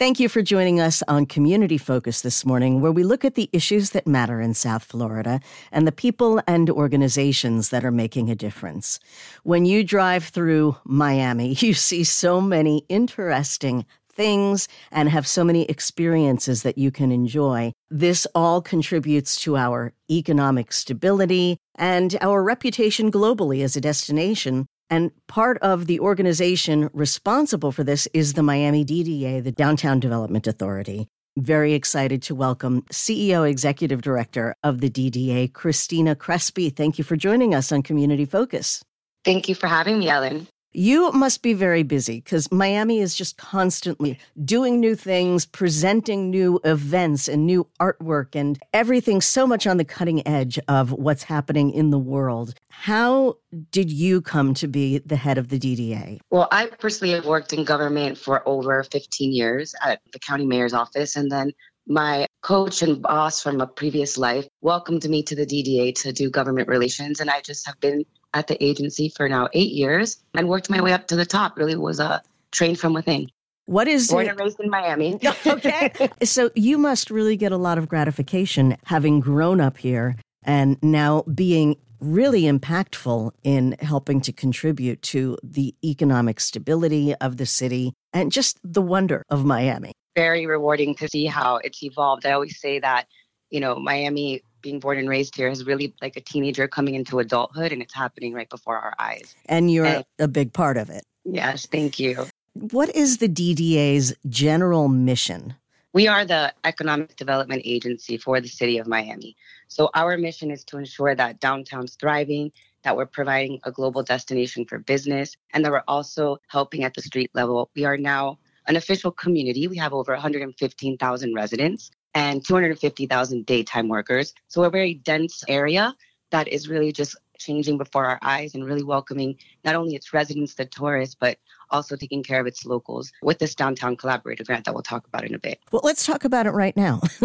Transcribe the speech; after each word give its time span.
Thank 0.00 0.18
you 0.18 0.30
for 0.30 0.40
joining 0.40 0.80
us 0.80 1.02
on 1.08 1.26
Community 1.26 1.76
Focus 1.76 2.22
this 2.22 2.46
morning, 2.46 2.80
where 2.80 2.90
we 2.90 3.04
look 3.04 3.22
at 3.22 3.34
the 3.34 3.50
issues 3.52 3.90
that 3.90 4.06
matter 4.06 4.40
in 4.40 4.54
South 4.54 4.82
Florida 4.82 5.40
and 5.72 5.86
the 5.86 5.92
people 5.92 6.40
and 6.46 6.70
organizations 6.70 7.68
that 7.68 7.84
are 7.84 7.90
making 7.90 8.30
a 8.30 8.34
difference. 8.34 8.98
When 9.42 9.66
you 9.66 9.84
drive 9.84 10.24
through 10.24 10.78
Miami, 10.86 11.52
you 11.58 11.74
see 11.74 12.02
so 12.02 12.40
many 12.40 12.86
interesting 12.88 13.84
things 14.10 14.68
and 14.90 15.10
have 15.10 15.26
so 15.26 15.44
many 15.44 15.64
experiences 15.64 16.62
that 16.62 16.78
you 16.78 16.90
can 16.90 17.12
enjoy. 17.12 17.70
This 17.90 18.26
all 18.34 18.62
contributes 18.62 19.38
to 19.42 19.58
our 19.58 19.92
economic 20.10 20.72
stability 20.72 21.58
and 21.74 22.16
our 22.22 22.42
reputation 22.42 23.12
globally 23.12 23.62
as 23.62 23.76
a 23.76 23.82
destination 23.82 24.66
and 24.90 25.10
part 25.28 25.56
of 25.58 25.86
the 25.86 26.00
organization 26.00 26.90
responsible 26.92 27.72
for 27.72 27.84
this 27.84 28.08
is 28.12 28.34
the 28.34 28.42
Miami 28.42 28.84
DDA, 28.84 29.42
the 29.42 29.52
Downtown 29.52 30.00
Development 30.00 30.46
Authority. 30.46 31.08
Very 31.38 31.74
excited 31.74 32.22
to 32.22 32.34
welcome 32.34 32.82
CEO 32.92 33.48
Executive 33.48 34.02
Director 34.02 34.56
of 34.64 34.80
the 34.80 34.90
DDA, 34.90 35.52
Christina 35.52 36.16
Crespi. 36.16 36.70
Thank 36.70 36.98
you 36.98 37.04
for 37.04 37.16
joining 37.16 37.54
us 37.54 37.70
on 37.70 37.82
Community 37.82 38.24
Focus. 38.24 38.82
Thank 39.24 39.48
you 39.48 39.54
for 39.54 39.68
having 39.68 40.00
me, 40.00 40.08
Ellen. 40.08 40.48
You 40.72 41.10
must 41.10 41.42
be 41.42 41.52
very 41.52 41.82
busy 41.82 42.20
because 42.20 42.52
Miami 42.52 43.00
is 43.00 43.16
just 43.16 43.36
constantly 43.36 44.20
doing 44.44 44.78
new 44.78 44.94
things, 44.94 45.44
presenting 45.44 46.30
new 46.30 46.60
events 46.62 47.26
and 47.26 47.44
new 47.44 47.66
artwork 47.80 48.36
and 48.36 48.56
everything 48.72 49.20
so 49.20 49.48
much 49.48 49.66
on 49.66 49.78
the 49.78 49.84
cutting 49.84 50.26
edge 50.28 50.60
of 50.68 50.92
what's 50.92 51.24
happening 51.24 51.72
in 51.72 51.90
the 51.90 51.98
world. 51.98 52.54
How 52.68 53.38
did 53.72 53.90
you 53.90 54.20
come 54.20 54.54
to 54.54 54.68
be 54.68 54.98
the 54.98 55.16
head 55.16 55.38
of 55.38 55.48
the 55.48 55.58
DDA? 55.58 56.20
Well, 56.30 56.46
I 56.52 56.66
personally 56.66 57.14
have 57.14 57.26
worked 57.26 57.52
in 57.52 57.64
government 57.64 58.16
for 58.16 58.48
over 58.48 58.84
15 58.84 59.32
years 59.32 59.74
at 59.82 60.00
the 60.12 60.20
county 60.20 60.46
mayor's 60.46 60.72
office. 60.72 61.16
And 61.16 61.32
then 61.32 61.52
my 61.88 62.28
coach 62.42 62.82
and 62.82 63.02
boss 63.02 63.42
from 63.42 63.60
a 63.60 63.66
previous 63.66 64.16
life 64.16 64.46
welcomed 64.60 65.08
me 65.08 65.24
to 65.24 65.34
the 65.34 65.46
DDA 65.46 66.00
to 66.02 66.12
do 66.12 66.30
government 66.30 66.68
relations. 66.68 67.18
And 67.18 67.28
I 67.28 67.40
just 67.40 67.66
have 67.66 67.80
been 67.80 68.04
at 68.34 68.46
the 68.46 68.62
agency 68.62 69.08
for 69.08 69.28
now 69.28 69.48
eight 69.52 69.72
years 69.72 70.18
and 70.34 70.48
worked 70.48 70.70
my 70.70 70.80
way 70.80 70.92
up 70.92 71.06
to 71.08 71.16
the 71.16 71.26
top. 71.26 71.56
Really 71.56 71.76
was 71.76 72.00
a 72.00 72.22
train 72.52 72.76
from 72.76 72.92
within. 72.92 73.30
What 73.66 73.86
is 73.86 74.08
born 74.08 74.26
it? 74.26 74.30
and 74.30 74.40
raised 74.40 74.58
in 74.60 74.68
Miami? 74.68 75.18
okay, 75.46 75.92
so 76.24 76.50
you 76.54 76.76
must 76.76 77.10
really 77.10 77.36
get 77.36 77.52
a 77.52 77.56
lot 77.56 77.78
of 77.78 77.88
gratification 77.88 78.76
having 78.86 79.20
grown 79.20 79.60
up 79.60 79.76
here 79.76 80.16
and 80.42 80.76
now 80.82 81.22
being 81.22 81.76
really 82.00 82.42
impactful 82.42 83.30
in 83.44 83.76
helping 83.80 84.20
to 84.22 84.32
contribute 84.32 85.02
to 85.02 85.36
the 85.42 85.74
economic 85.84 86.40
stability 86.40 87.14
of 87.16 87.36
the 87.36 87.46
city 87.46 87.92
and 88.12 88.32
just 88.32 88.58
the 88.64 88.82
wonder 88.82 89.22
of 89.28 89.44
Miami. 89.44 89.92
Very 90.16 90.46
rewarding 90.46 90.94
to 90.96 91.08
see 91.08 91.26
how 91.26 91.56
it's 91.58 91.82
evolved. 91.82 92.26
I 92.26 92.32
always 92.32 92.58
say 92.58 92.80
that, 92.80 93.06
you 93.50 93.60
know, 93.60 93.76
Miami 93.76 94.42
being 94.62 94.80
born 94.80 94.98
and 94.98 95.08
raised 95.08 95.36
here 95.36 95.48
is 95.48 95.64
really 95.64 95.94
like 96.02 96.16
a 96.16 96.20
teenager 96.20 96.68
coming 96.68 96.94
into 96.94 97.18
adulthood 97.18 97.72
and 97.72 97.82
it's 97.82 97.94
happening 97.94 98.32
right 98.32 98.48
before 98.48 98.78
our 98.78 98.94
eyes. 98.98 99.34
And 99.46 99.70
you're 99.70 99.86
and, 99.86 100.04
a 100.18 100.28
big 100.28 100.52
part 100.52 100.76
of 100.76 100.90
it. 100.90 101.04
Yes, 101.24 101.66
thank 101.66 101.98
you. 101.98 102.26
What 102.54 102.94
is 102.94 103.18
the 103.18 103.28
DDA's 103.28 104.14
general 104.28 104.88
mission? 104.88 105.54
We 105.92 106.06
are 106.06 106.24
the 106.24 106.52
economic 106.64 107.16
development 107.16 107.62
agency 107.64 108.16
for 108.16 108.40
the 108.40 108.48
city 108.48 108.78
of 108.78 108.86
Miami. 108.86 109.36
So 109.68 109.90
our 109.94 110.16
mission 110.16 110.50
is 110.50 110.64
to 110.64 110.78
ensure 110.78 111.14
that 111.14 111.40
downtown's 111.40 111.96
thriving, 111.96 112.52
that 112.84 112.96
we're 112.96 113.06
providing 113.06 113.60
a 113.64 113.72
global 113.72 114.02
destination 114.02 114.64
for 114.64 114.78
business, 114.78 115.36
and 115.52 115.64
that 115.64 115.72
we're 115.72 115.82
also 115.88 116.38
helping 116.48 116.84
at 116.84 116.94
the 116.94 117.02
street 117.02 117.30
level. 117.34 117.70
We 117.74 117.84
are 117.84 117.96
now 117.96 118.38
an 118.66 118.76
official 118.76 119.10
community. 119.10 119.66
We 119.66 119.78
have 119.78 119.92
over 119.92 120.12
115,000 120.12 121.34
residents 121.34 121.90
and 122.14 122.44
250,000 122.44 123.46
daytime 123.46 123.88
workers. 123.88 124.34
So 124.48 124.64
a 124.64 124.70
very 124.70 124.94
dense 124.94 125.42
area 125.48 125.94
that 126.30 126.48
is 126.48 126.68
really 126.68 126.92
just 126.92 127.16
changing 127.40 127.78
before 127.78 128.06
our 128.06 128.18
eyes 128.22 128.54
and 128.54 128.64
really 128.64 128.82
welcoming 128.82 129.36
not 129.64 129.74
only 129.74 129.94
its 129.94 130.12
residents, 130.12 130.54
the 130.54 130.66
tourists, 130.66 131.16
but 131.18 131.38
also 131.70 131.96
taking 131.96 132.22
care 132.22 132.40
of 132.40 132.46
its 132.46 132.66
locals 132.66 133.10
with 133.22 133.38
this 133.38 133.54
downtown 133.54 133.96
collaborative 133.96 134.46
grant 134.46 134.64
that 134.64 134.74
we'll 134.74 134.82
talk 134.82 135.06
about 135.06 135.24
in 135.24 135.34
a 135.34 135.38
bit. 135.38 135.58
Well, 135.72 135.80
let's 135.82 136.04
talk 136.04 136.24
about 136.24 136.46
it 136.46 136.50
right 136.50 136.76
now. 136.76 137.00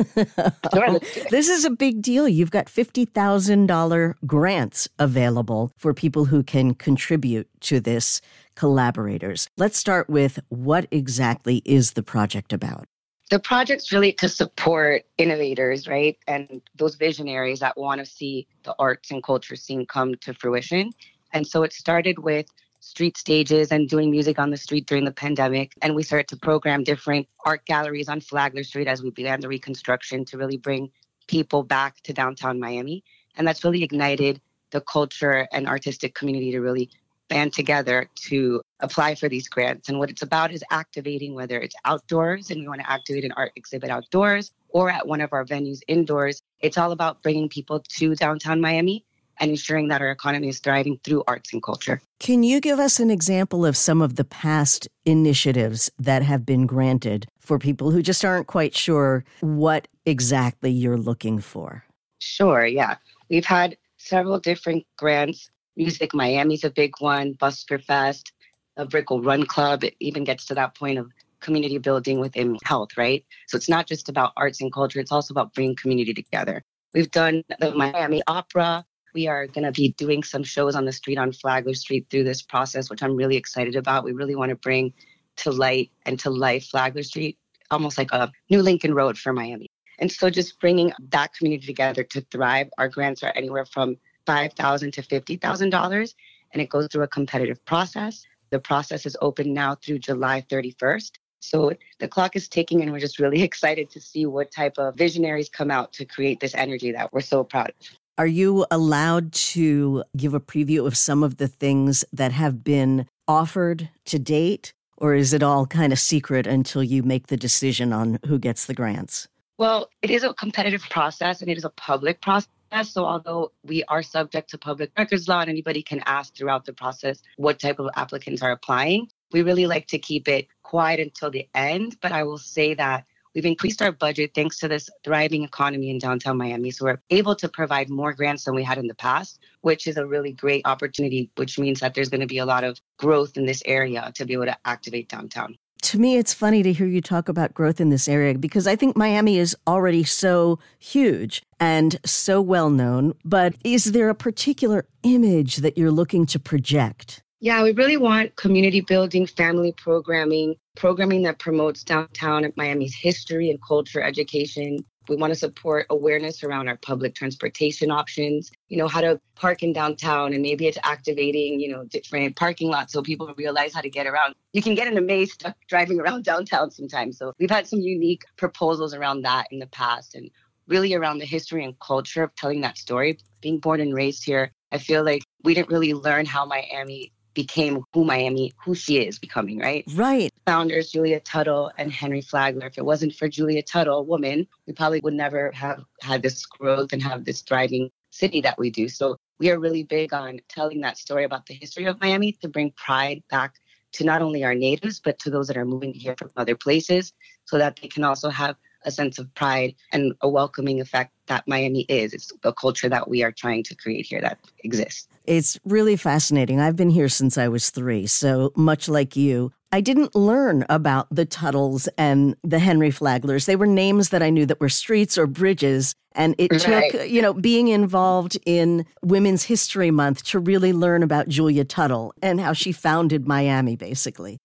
sure, 0.74 1.00
this 1.30 1.50
is 1.50 1.66
a 1.66 1.70
big 1.70 2.02
deal. 2.02 2.28
You've 2.28 2.52
got 2.52 2.68
$50,000 2.68 4.14
grants 4.26 4.88
available 4.98 5.72
for 5.78 5.94
people 5.94 6.26
who 6.26 6.44
can 6.44 6.74
contribute 6.74 7.48
to 7.62 7.80
this 7.80 8.22
collaborators. 8.56 9.50
Let's 9.58 9.78
start 9.78 10.10
with 10.10 10.40
what 10.50 10.88
exactly 10.92 11.62
is 11.66 11.94
the 11.94 12.04
project 12.04 12.54
about? 12.54 12.88
The 13.30 13.40
project's 13.40 13.92
really 13.92 14.14
to 14.14 14.30
support 14.30 15.04
innovators, 15.18 15.88
right? 15.88 16.18
And 16.28 16.62
those 16.76 16.96
visionaries 16.96 17.60
that 17.60 17.78
want 17.78 18.00
to 18.00 18.06
see 18.06 18.48
the 18.64 18.76
arts 18.78 19.12
and 19.12 19.24
culture 19.24 19.56
scene 19.56 19.86
come 19.86 20.16
to 20.16 20.34
fruition. 20.34 20.92
And 21.34 21.46
so 21.46 21.64
it 21.64 21.74
started 21.74 22.20
with 22.20 22.46
street 22.82 23.18
stages 23.18 23.72
and 23.72 23.90
doing 23.90 24.12
music 24.12 24.38
on 24.38 24.52
the 24.52 24.58
street 24.58 24.86
during 24.86 25.06
the 25.06 25.12
pandemic. 25.12 25.74
And 25.82 25.96
we 25.96 26.04
started 26.04 26.28
to 26.30 26.38
program 26.38 26.84
different 26.84 27.28
art 27.46 27.66
galleries 27.66 28.10
on 28.10 28.22
Flagler 28.22 28.64
Street 28.64 28.88
as 28.88 29.02
we 29.02 29.10
began 29.10 29.42
the 29.42 29.48
reconstruction 29.48 30.24
to 30.26 30.38
really 30.38 30.58
bring 30.58 30.92
people 31.28 31.64
back 31.64 32.02
to 32.04 32.14
downtown 32.14 32.60
Miami. 32.60 33.04
And 33.38 33.48
that's 33.48 33.64
really 33.64 33.84
ignited 33.84 34.40
the 34.70 34.82
culture 34.82 35.48
and 35.52 35.68
artistic 35.68 36.14
community 36.14 36.52
to 36.52 36.60
really 36.60 36.92
band 37.28 37.54
together 37.54 38.10
to 38.28 38.62
apply 38.80 39.16
for 39.16 39.30
these 39.30 39.48
grants. 39.48 39.90
And 39.90 40.00
what 40.00 40.10
it's 40.10 40.22
about 40.22 40.52
is 40.52 40.64
activating 40.72 41.34
whether 41.34 41.60
it's 41.60 41.76
outdoors 41.86 42.52
and 42.52 42.62
we 42.62 42.68
want 42.68 42.82
to 42.82 42.90
activate 42.90 43.26
an 43.26 43.32
art 43.34 43.52
exhibit 43.56 43.90
outdoors 43.90 44.52
or 44.70 44.90
at 44.90 45.08
one 45.08 45.22
of 45.22 45.34
our 45.34 45.46
venues 45.46 45.80
indoors. 45.88 46.42
It's 46.60 46.78
all 46.78 46.92
about 46.92 47.24
bringing 47.24 47.50
people 47.50 47.84
to 47.98 48.16
downtown 48.16 48.62
Miami 48.62 49.06
and 49.40 49.52
ensuring 49.52 49.90
that 49.90 50.02
our 50.02 50.12
economy 50.12 50.48
is 50.48 50.60
thriving 50.60 51.00
through 51.04 51.24
arts 51.28 51.52
and 51.54 51.62
culture. 51.62 52.02
Can 52.20 52.44
you 52.44 52.62
give 52.62 52.80
us 52.80 53.00
an 53.00 53.12
example 53.12 53.66
of 53.66 53.76
some 53.76 54.02
of 54.02 54.16
the 54.16 54.24
past 54.24 54.88
initiatives 55.06 55.92
that 56.00 56.24
have 56.24 56.46
been 56.46 56.66
granted 56.66 57.28
for 57.40 57.60
people 57.60 57.92
who 57.92 58.02
just 58.02 58.24
aren't 58.24 58.48
quite 58.48 58.76
sure 58.76 59.26
what 59.42 59.88
exactly 60.06 60.72
you're 60.72 60.98
looking 60.98 61.40
for? 61.40 61.84
Sure, 62.20 62.66
yeah. 62.66 62.96
We've 63.30 63.46
had 63.46 63.78
several 63.98 64.40
different 64.40 64.86
grants 64.98 65.50
Music 65.76 66.14
Miami's 66.14 66.64
a 66.64 66.70
big 66.70 66.94
one, 67.00 67.34
Busker 67.34 67.84
Fest, 67.84 68.32
a 68.78 68.86
Brickell 68.86 69.22
Run 69.22 69.46
Club. 69.46 69.84
It 69.84 69.96
even 70.00 70.24
gets 70.24 70.46
to 70.46 70.56
that 70.56 70.76
point 70.76 70.98
of 70.98 71.12
community 71.42 71.78
building 71.78 72.20
within 72.20 72.58
health, 72.64 72.98
right? 72.98 73.26
So 73.48 73.58
it's 73.58 73.70
not 73.70 73.88
just 73.88 74.10
about 74.10 74.34
arts 74.38 74.62
and 74.62 74.72
culture, 74.72 75.00
it's 75.00 75.12
also 75.12 75.34
about 75.34 75.54
bringing 75.54 75.76
community 75.76 76.14
together. 76.14 76.64
We've 76.94 77.12
done 77.12 77.44
the 77.60 77.72
Miami 77.72 78.24
Opera. 78.28 78.86
We 79.14 79.28
are 79.28 79.48
going 79.48 79.66
to 79.66 79.72
be 79.72 79.90
doing 79.98 80.24
some 80.24 80.44
shows 80.44 80.76
on 80.76 80.86
the 80.86 80.92
street 80.92 81.18
on 81.18 81.32
Flagler 81.32 81.74
Street 81.74 82.08
through 82.10 82.24
this 82.24 82.42
process, 82.42 82.90
which 82.90 83.04
I'm 83.04 83.16
really 83.16 83.38
excited 83.38 83.76
about. 83.76 84.04
We 84.04 84.14
really 84.14 84.36
want 84.36 84.50
to 84.50 84.56
bring 84.56 84.94
to 85.38 85.52
light 85.52 85.92
and 86.06 86.18
to 86.20 86.30
life 86.30 86.66
Flagler 86.66 87.04
Street, 87.04 87.38
almost 87.70 87.98
like 87.98 88.12
a 88.12 88.32
new 88.50 88.62
Lincoln 88.62 88.94
Road 88.94 89.18
for 89.18 89.34
Miami. 89.34 89.68
And 90.00 90.12
so 90.12 90.30
just 90.30 90.60
bringing 90.60 90.92
that 91.10 91.34
community 91.34 91.66
together 91.66 92.04
to 92.04 92.22
thrive. 92.32 92.70
Our 92.78 92.90
grants 92.90 93.24
are 93.24 93.32
anywhere 93.36 93.66
from 93.66 93.98
5,000 94.26 94.92
to 94.94 95.02
$50,000, 95.02 96.16
and 96.54 96.62
it 96.62 96.70
goes 96.70 96.88
through 96.92 97.04
a 97.04 97.08
competitive 97.08 97.64
process. 97.66 98.26
The 98.50 98.60
process 98.60 99.06
is 99.06 99.18
open 99.22 99.54
now 99.54 99.76
through 99.76 100.00
July 100.00 100.46
31st. 100.50 101.12
So 101.40 101.74
the 102.00 102.08
clock 102.08 102.36
is 102.36 102.48
ticking, 102.48 102.82
and 102.82 102.92
we're 102.92 103.00
just 103.00 103.20
really 103.20 103.44
excited 103.50 103.90
to 103.92 104.02
see 104.02 104.26
what 104.26 104.52
type 104.52 104.78
of 104.78 104.96
visionaries 104.96 105.50
come 105.50 105.72
out 105.72 105.94
to 105.94 106.06
create 106.06 106.40
this 106.40 106.56
energy 106.56 106.92
that 106.92 107.14
we're 107.14 107.22
so 107.22 107.44
proud 107.44 107.70
of. 107.70 107.98
Are 108.18 108.28
you 108.28 108.66
allowed 108.72 109.34
to 109.34 110.04
give 110.16 110.34
a 110.34 110.40
preview 110.40 110.88
of 110.88 110.96
some 110.96 111.22
of 111.22 111.36
the 111.38 111.50
things 111.50 112.06
that 112.14 112.32
have 112.32 112.64
been 112.64 113.08
offered 113.28 113.90
to 114.06 114.18
date? 114.18 114.74
Or 114.98 115.14
is 115.14 115.34
it 115.34 115.44
all 115.44 115.66
kind 115.66 115.92
of 115.92 116.00
secret 116.00 116.48
until 116.48 116.82
you 116.82 117.04
make 117.04 117.28
the 117.28 117.36
decision 117.36 117.92
on 117.92 118.20
who 118.26 118.40
gets 118.40 118.66
the 118.66 118.74
grants? 118.74 119.28
Well, 119.58 119.90
it 120.02 120.10
is 120.10 120.24
a 120.24 120.34
competitive 120.34 120.84
process 120.90 121.42
and 121.42 121.50
it 121.50 121.58
is 121.58 121.66
a 121.66 121.70
public 121.70 122.22
process. 122.22 122.50
So, 122.84 123.06
although 123.06 123.52
we 123.64 123.84
are 123.86 124.04
subject 124.04 124.50
to 124.50 124.58
public 124.58 124.92
records 124.98 125.28
law 125.28 125.42
and 125.42 125.50
anybody 125.50 125.82
can 125.82 126.02
ask 126.06 126.36
throughout 126.36 126.66
the 126.66 126.74
process 126.74 127.22
what 127.38 127.60
type 127.60 127.80
of 127.80 127.90
applicants 127.96 128.42
are 128.42 128.52
applying, 128.52 129.08
we 129.32 129.44
really 129.44 129.68
like 129.68 129.88
to 129.88 130.00
keep 130.00 130.28
it 130.28 130.48
quiet 130.64 131.00
until 131.00 131.32
the 131.32 131.48
end. 131.54 131.98
But 132.02 132.12
I 132.12 132.24
will 132.24 132.38
say 132.38 132.74
that 132.74 133.06
we've 133.34 133.46
increased 133.46 133.82
our 133.82 133.92
budget 133.92 134.32
thanks 134.36 134.60
to 134.60 134.68
this 134.68 134.90
thriving 135.04 135.44
economy 135.44 135.90
in 135.90 136.00
downtown 136.00 136.38
Miami. 136.38 136.72
So, 136.72 136.86
we're 136.86 137.02
able 137.10 137.36
to 137.36 137.48
provide 137.48 137.90
more 137.90 138.14
grants 138.14 138.44
than 138.44 138.56
we 138.56 138.64
had 138.64 138.78
in 138.78 138.88
the 138.88 138.96
past, 138.96 139.40
which 139.62 139.88
is 139.88 139.98
a 139.98 140.06
really 140.06 140.34
great 140.34 140.64
opportunity, 140.66 141.30
which 141.36 141.58
means 141.58 141.80
that 141.80 141.94
there's 141.94 142.10
going 142.10 142.22
to 142.22 142.28
be 142.28 142.40
a 142.40 142.46
lot 142.46 142.64
of 142.64 142.80
growth 142.98 143.38
in 143.38 143.46
this 143.46 143.64
area 143.66 144.12
to 144.16 144.26
be 144.26 144.34
able 144.34 144.46
to 144.46 144.58
activate 144.66 145.10
downtown 145.10 145.58
to 145.86 146.00
me, 146.00 146.18
it's 146.18 146.34
funny 146.34 146.64
to 146.64 146.74
hear 146.74 146.88
you 146.88 147.00
talk 147.00 147.30
about 147.30 147.54
growth 147.54 147.80
in 147.80 147.90
this 147.92 148.08
area 148.08 148.36
because 148.36 148.66
I 148.66 148.76
think 148.76 148.98
Miami 148.98 149.38
is 149.38 149.56
already 149.68 150.04
so 150.04 150.58
huge 150.80 151.44
and 151.60 152.00
so 152.04 152.42
well 152.42 152.72
known. 152.72 153.14
But 153.24 153.54
is 153.64 153.86
there 153.86 154.10
a 154.10 154.16
particular 154.16 154.88
image 155.04 155.58
that 155.58 155.78
you're 155.78 155.92
looking 155.92 156.26
to 156.28 156.40
project? 156.40 157.22
Yeah, 157.40 157.62
we 157.62 157.72
really 157.72 157.98
want 157.98 158.36
community 158.36 158.82
building, 158.82 159.28
family 159.28 159.74
programming, 159.74 160.56
programming 160.76 161.22
that 161.24 161.38
promotes 161.38 161.84
downtown 161.84 162.52
Miami's 162.56 162.96
history 162.96 163.52
and 163.52 163.60
culture 163.62 164.02
education. 164.02 164.84
We 165.10 165.16
want 165.16 165.32
to 165.32 165.40
support 165.40 165.86
awareness 165.90 166.44
around 166.44 166.68
our 166.68 166.78
public 166.78 167.16
transportation 167.16 167.92
options, 167.92 168.52
you 168.70 168.78
know, 168.78 168.88
how 168.88 169.02
to 169.02 169.20
park 169.36 169.64
in 169.64 169.74
downtown 169.74 170.34
and 170.34 170.42
maybe 170.42 170.68
it's 170.68 170.78
activating, 170.84 171.60
you 171.60 171.72
know, 171.72 171.84
different 171.86 172.36
parking 172.36 172.70
lots 172.70 172.94
so 172.94 173.02
people 173.02 173.34
realize 173.38 173.74
how 173.74 173.82
to 173.82 173.90
get 173.90 174.08
around. 174.08 174.36
You 174.54 174.62
can 174.62 174.76
get 174.76 174.88
in 174.88 174.98
a 174.98 175.02
maze 175.02 175.34
stuck 175.34 175.56
driving 175.68 176.00
around 176.00 176.24
downtown 176.24 176.72
sometimes. 176.72 177.18
So 177.18 177.34
we've 177.40 177.50
had 177.50 177.68
some 177.68 177.80
unique 177.80 178.24
proposals 178.38 178.94
around 178.94 179.24
that 179.24 179.48
in 179.52 179.60
the 179.60 179.68
past 179.68 180.16
and 180.16 180.30
really 180.68 180.94
around 180.94 181.20
the 181.20 181.26
history 181.26 181.64
and 181.64 181.78
culture 181.80 182.24
of 182.24 182.36
telling 182.36 182.62
that 182.62 182.78
story. 182.78 183.18
Being 183.42 183.60
born 183.60 183.80
and 183.80 183.94
raised 183.94 184.26
here, 184.26 184.52
I 184.72 184.78
feel 184.78 185.04
like 185.04 185.24
we 185.44 185.54
didn't 185.54 185.70
really 185.70 185.94
learn 185.94 186.26
how 186.26 186.46
Miami 186.46 187.12
became 187.36 187.84
who 187.94 188.04
Miami, 188.04 188.54
who 188.64 188.74
she 188.74 188.98
is 188.98 189.20
becoming, 189.20 189.60
right? 189.60 189.84
Right. 189.94 190.32
Founders 190.48 190.92
Julia 190.92 191.20
Tuttle 191.20 191.72
and 191.78 191.92
Henry 191.92 192.22
Flagler. 192.22 192.68
If 192.68 192.78
it 192.78 192.86
wasn't 192.86 193.14
for 193.14 193.28
Julia 193.28 193.62
Tuttle, 193.62 194.00
a 194.00 194.04
woman, 194.04 194.48
we 194.66 194.74
probably 194.74 195.02
would 195.02 195.14
never 195.14 195.52
have 195.52 195.84
had 196.02 196.24
this 196.24 196.46
growth 196.46 196.94
and 196.94 197.04
have 197.04 197.26
this 197.26 197.42
thriving 197.42 197.92
city 198.12 198.42
that 198.42 198.58
we 198.58 198.72
do. 198.72 198.90
So 198.90 199.18
we 199.40 199.52
are 199.52 199.60
really 199.60 199.84
big 199.84 200.14
on 200.14 200.40
telling 200.50 200.82
that 200.82 200.98
story 200.98 201.26
about 201.26 201.46
the 201.46 201.54
history 201.54 201.86
of 201.86 202.00
Miami 202.00 202.32
to 202.42 202.48
bring 202.48 202.72
pride 202.72 203.22
back 203.30 203.56
to 203.94 204.04
not 204.04 204.22
only 204.22 204.44
our 204.44 204.56
natives, 204.56 205.00
but 205.00 205.20
to 205.20 205.30
those 205.30 205.48
that 205.48 205.58
are 205.58 205.66
moving 205.66 205.94
here 205.94 206.16
from 206.18 206.32
other 206.38 206.56
places 206.56 207.14
so 207.46 207.58
that 207.58 207.80
they 207.82 207.88
can 207.88 208.04
also 208.04 208.30
have 208.30 208.56
a 208.86 208.92
sense 208.92 209.20
of 209.20 209.34
pride 209.34 209.76
and 209.92 210.14
a 210.22 210.30
welcoming 210.30 210.80
effect 210.80 211.12
that 211.28 211.48
Miami 211.48 211.82
is. 211.90 212.14
It's 212.14 212.32
the 212.42 212.54
culture 212.54 212.90
that 212.90 213.10
we 213.10 213.24
are 213.24 213.32
trying 213.32 213.64
to 213.64 213.76
create 213.76 214.06
here 214.06 214.22
that 214.22 214.40
exists. 214.64 215.08
It's 215.26 215.60
really 215.66 215.96
fascinating. 215.96 216.60
I've 216.60 216.76
been 216.76 216.92
here 216.92 217.10
since 217.10 217.38
I 217.38 217.48
was 217.48 217.72
three, 217.72 218.06
so 218.08 218.52
much 218.56 218.88
like 218.88 219.16
you, 219.16 219.52
I 219.76 219.82
didn't 219.82 220.16
learn 220.16 220.66
about 220.70 221.08
the 221.12 221.26
Tuttles 221.26 221.90
and 221.98 222.38
the 222.44 222.60
Henry 222.60 222.92
Flaglers. 222.92 223.46
They 223.46 223.58
were 223.58 223.66
names 223.66 224.08
that 224.10 224.24
I 224.24 224.30
knew 224.30 224.46
that 224.46 224.62
were 224.62 224.70
streets 224.70 225.18
or 225.18 225.28
bridges. 225.28 225.94
And 226.14 226.34
it 226.38 226.50
right. 226.66 226.92
took, 226.92 227.10
you 227.10 227.22
know, 227.22 227.34
being 227.34 227.68
involved 227.68 228.38
in 228.46 228.86
Women's 229.02 229.44
History 229.44 229.92
Month 229.92 230.24
to 230.28 230.40
really 230.40 230.72
learn 230.72 231.04
about 231.04 231.28
Julia 231.28 231.66
Tuttle 231.66 232.14
and 232.22 232.40
how 232.40 232.54
she 232.54 232.72
founded 232.72 233.28
Miami, 233.28 233.76
basically. 233.76 234.38